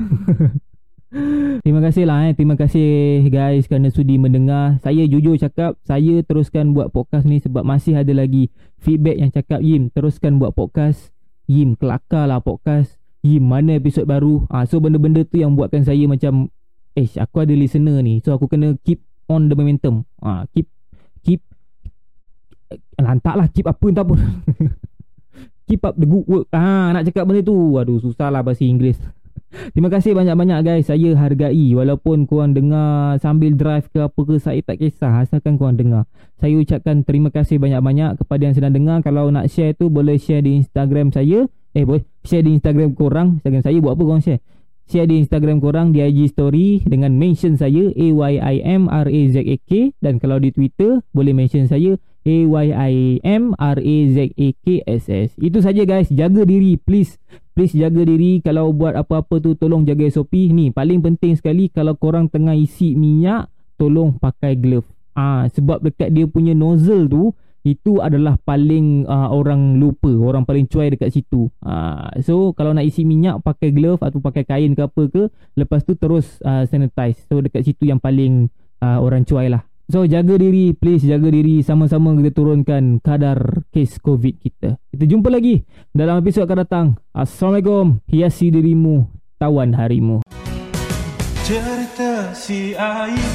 Terima 1.66 1.82
kasih 1.82 2.06
lah 2.06 2.30
eh. 2.30 2.38
Terima 2.38 2.54
kasih 2.54 3.26
guys 3.34 3.66
kerana 3.66 3.90
sudi 3.90 4.22
mendengar. 4.22 4.78
Saya 4.86 5.10
jujur 5.10 5.36
cakap, 5.42 5.76
saya 5.82 6.22
teruskan 6.22 6.72
buat 6.78 6.94
podcast 6.94 7.26
ni 7.26 7.42
sebab 7.42 7.66
masih 7.66 7.98
ada 7.98 8.14
lagi 8.14 8.54
feedback 8.78 9.18
yang 9.18 9.34
cakap 9.34 9.60
Yim, 9.66 9.90
teruskan 9.90 10.38
buat 10.38 10.54
podcast. 10.54 11.10
Yim, 11.50 11.74
kelakar 11.74 12.30
lah 12.30 12.40
podcast. 12.46 13.02
Yim, 13.26 13.42
mana 13.42 13.82
episod 13.82 14.06
baru. 14.06 14.46
Ah, 14.54 14.70
so 14.70 14.78
benda-benda 14.78 15.26
tu 15.26 15.42
yang 15.42 15.58
buatkan 15.58 15.82
saya 15.82 16.06
macam, 16.06 16.54
eh, 16.94 17.10
aku 17.18 17.42
ada 17.42 17.58
listener 17.58 18.00
ni. 18.06 18.22
So 18.22 18.38
aku 18.38 18.46
kena 18.46 18.78
keep 18.86 19.02
on 19.26 19.50
the 19.50 19.58
momentum. 19.58 20.06
Ah, 20.22 20.46
keep, 20.54 20.70
keep, 21.26 21.42
lantak 23.02 23.34
lah, 23.34 23.50
keep 23.50 23.66
apa 23.66 23.82
entah 23.90 24.06
pun. 24.06 24.22
keep 25.70 25.86
up 25.86 25.94
the 25.94 26.10
good 26.10 26.26
work. 26.26 26.50
Ah, 26.50 26.90
nak 26.90 27.06
cakap 27.06 27.30
benda 27.30 27.46
tu. 27.46 27.78
Aduh, 27.78 28.02
susah 28.02 28.34
lah 28.34 28.42
bahasa 28.42 28.66
Inggeris. 28.66 28.98
Terima 29.74 29.90
kasih 29.94 30.18
banyak-banyak 30.18 30.60
guys. 30.66 30.90
Saya 30.90 31.14
hargai 31.18 31.74
walaupun 31.74 32.26
korang 32.26 32.58
dengar 32.58 33.18
sambil 33.22 33.54
drive 33.54 33.90
ke 33.90 34.02
apa 34.02 34.22
ke 34.22 34.36
saya 34.38 34.62
tak 34.62 34.82
kisah 34.82 35.26
asalkan 35.26 35.58
korang 35.58 35.78
dengar. 35.78 36.06
Saya 36.38 36.54
ucapkan 36.62 37.02
terima 37.02 37.34
kasih 37.34 37.58
banyak-banyak 37.58 38.22
kepada 38.22 38.42
yang 38.46 38.54
sedang 38.54 38.74
dengar. 38.78 39.02
Kalau 39.02 39.34
nak 39.34 39.50
share 39.50 39.74
tu 39.74 39.90
boleh 39.90 40.22
share 40.22 40.46
di 40.46 40.62
Instagram 40.62 41.10
saya. 41.10 41.50
Eh 41.74 41.82
boleh 41.82 42.06
share 42.22 42.46
di 42.46 42.62
Instagram 42.62 42.94
korang. 42.94 43.42
Instagram 43.42 43.62
saya 43.66 43.78
buat 43.82 43.98
apa 43.98 44.04
korang 44.06 44.22
share? 44.22 44.42
Share 44.90 45.06
di 45.06 45.22
Instagram 45.22 45.58
korang 45.62 45.94
di 45.94 46.02
IG 46.02 46.34
story 46.34 46.82
dengan 46.86 47.14
mention 47.18 47.58
saya 47.58 47.94
A 47.94 48.08
Y 48.10 48.34
I 48.42 48.56
M 48.66 48.90
R 48.90 49.06
A 49.06 49.22
Z 49.34 49.38
A 49.38 49.56
K 49.66 49.94
dan 50.02 50.18
kalau 50.18 50.42
di 50.42 50.50
Twitter 50.50 51.02
boleh 51.14 51.34
mention 51.34 51.66
saya 51.70 51.98
A 52.30 52.36
Y 52.46 52.68
I 52.70 52.96
M 53.26 53.58
R 53.58 53.82
A 53.82 53.98
Z 54.14 54.18
A 54.38 54.48
K 54.62 54.66
S 54.86 55.10
S. 55.10 55.30
Itu 55.42 55.66
saja 55.66 55.82
guys. 55.90 56.14
Jaga 56.14 56.46
diri 56.46 56.78
please. 56.78 57.18
Please 57.58 57.74
jaga 57.74 58.06
diri 58.06 58.40
kalau 58.46 58.70
buat 58.70 58.94
apa-apa 58.94 59.42
tu 59.42 59.58
tolong 59.58 59.84
jaga 59.84 60.06
SOP. 60.14 60.54
Ni 60.54 60.70
paling 60.70 61.02
penting 61.02 61.34
sekali 61.34 61.74
kalau 61.74 61.98
korang 61.98 62.30
tengah 62.30 62.54
isi 62.54 62.94
minyak 62.94 63.50
tolong 63.82 64.22
pakai 64.22 64.54
glove. 64.62 64.86
Ah 65.18 65.50
sebab 65.50 65.82
dekat 65.82 66.14
dia 66.14 66.30
punya 66.30 66.54
nozzle 66.54 67.10
tu 67.10 67.34
itu 67.68 68.00
adalah 68.00 68.40
paling 68.40 69.04
uh, 69.04 69.28
orang 69.36 69.76
lupa 69.76 70.08
orang 70.16 70.48
paling 70.48 70.64
cuai 70.72 70.96
dekat 70.96 71.12
situ 71.12 71.52
uh, 71.68 72.08
so 72.24 72.56
kalau 72.56 72.72
nak 72.72 72.88
isi 72.88 73.04
minyak 73.04 73.44
pakai 73.44 73.76
glove 73.76 74.00
atau 74.00 74.24
pakai 74.24 74.48
kain 74.48 74.72
ke 74.72 74.88
apa 74.88 75.04
ke 75.12 75.28
lepas 75.60 75.84
tu 75.84 76.00
terus 76.00 76.40
uh, 76.48 76.64
sanitize 76.64 77.20
so 77.28 77.44
dekat 77.44 77.68
situ 77.68 77.84
yang 77.84 78.00
paling 78.00 78.48
uh, 78.80 79.04
orang 79.04 79.28
cuai 79.28 79.52
lah 79.52 79.69
so 79.90 80.06
jaga 80.06 80.38
diri. 80.38 80.78
Please 80.78 81.04
jaga 81.04 81.34
diri. 81.34 81.66
Sama-sama 81.66 82.14
kita 82.16 82.32
turunkan 82.32 83.02
kadar 83.02 83.66
kes 83.74 83.98
covid 84.00 84.38
kita. 84.38 84.78
Kita 84.94 85.04
jumpa 85.10 85.34
lagi 85.34 85.66
dalam 85.92 86.22
episod 86.22 86.46
akan 86.46 86.60
datang. 86.64 86.88
Assalamualaikum. 87.12 88.00
Hiasi 88.08 88.54
dirimu. 88.54 89.10
Tawan 89.42 89.74
harimu. 89.74 90.22
Cerita 91.50 92.30
si 92.38 92.78
air 92.78 93.34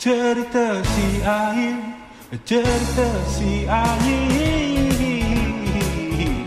Cerita 0.00 0.80
si 0.80 1.20
air 1.20 1.76
Cerita 2.48 3.08
si 3.28 3.68
air 3.68 4.96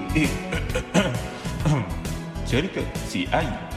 Cerita 2.50 2.82
si 3.06 3.30
air 3.30 3.69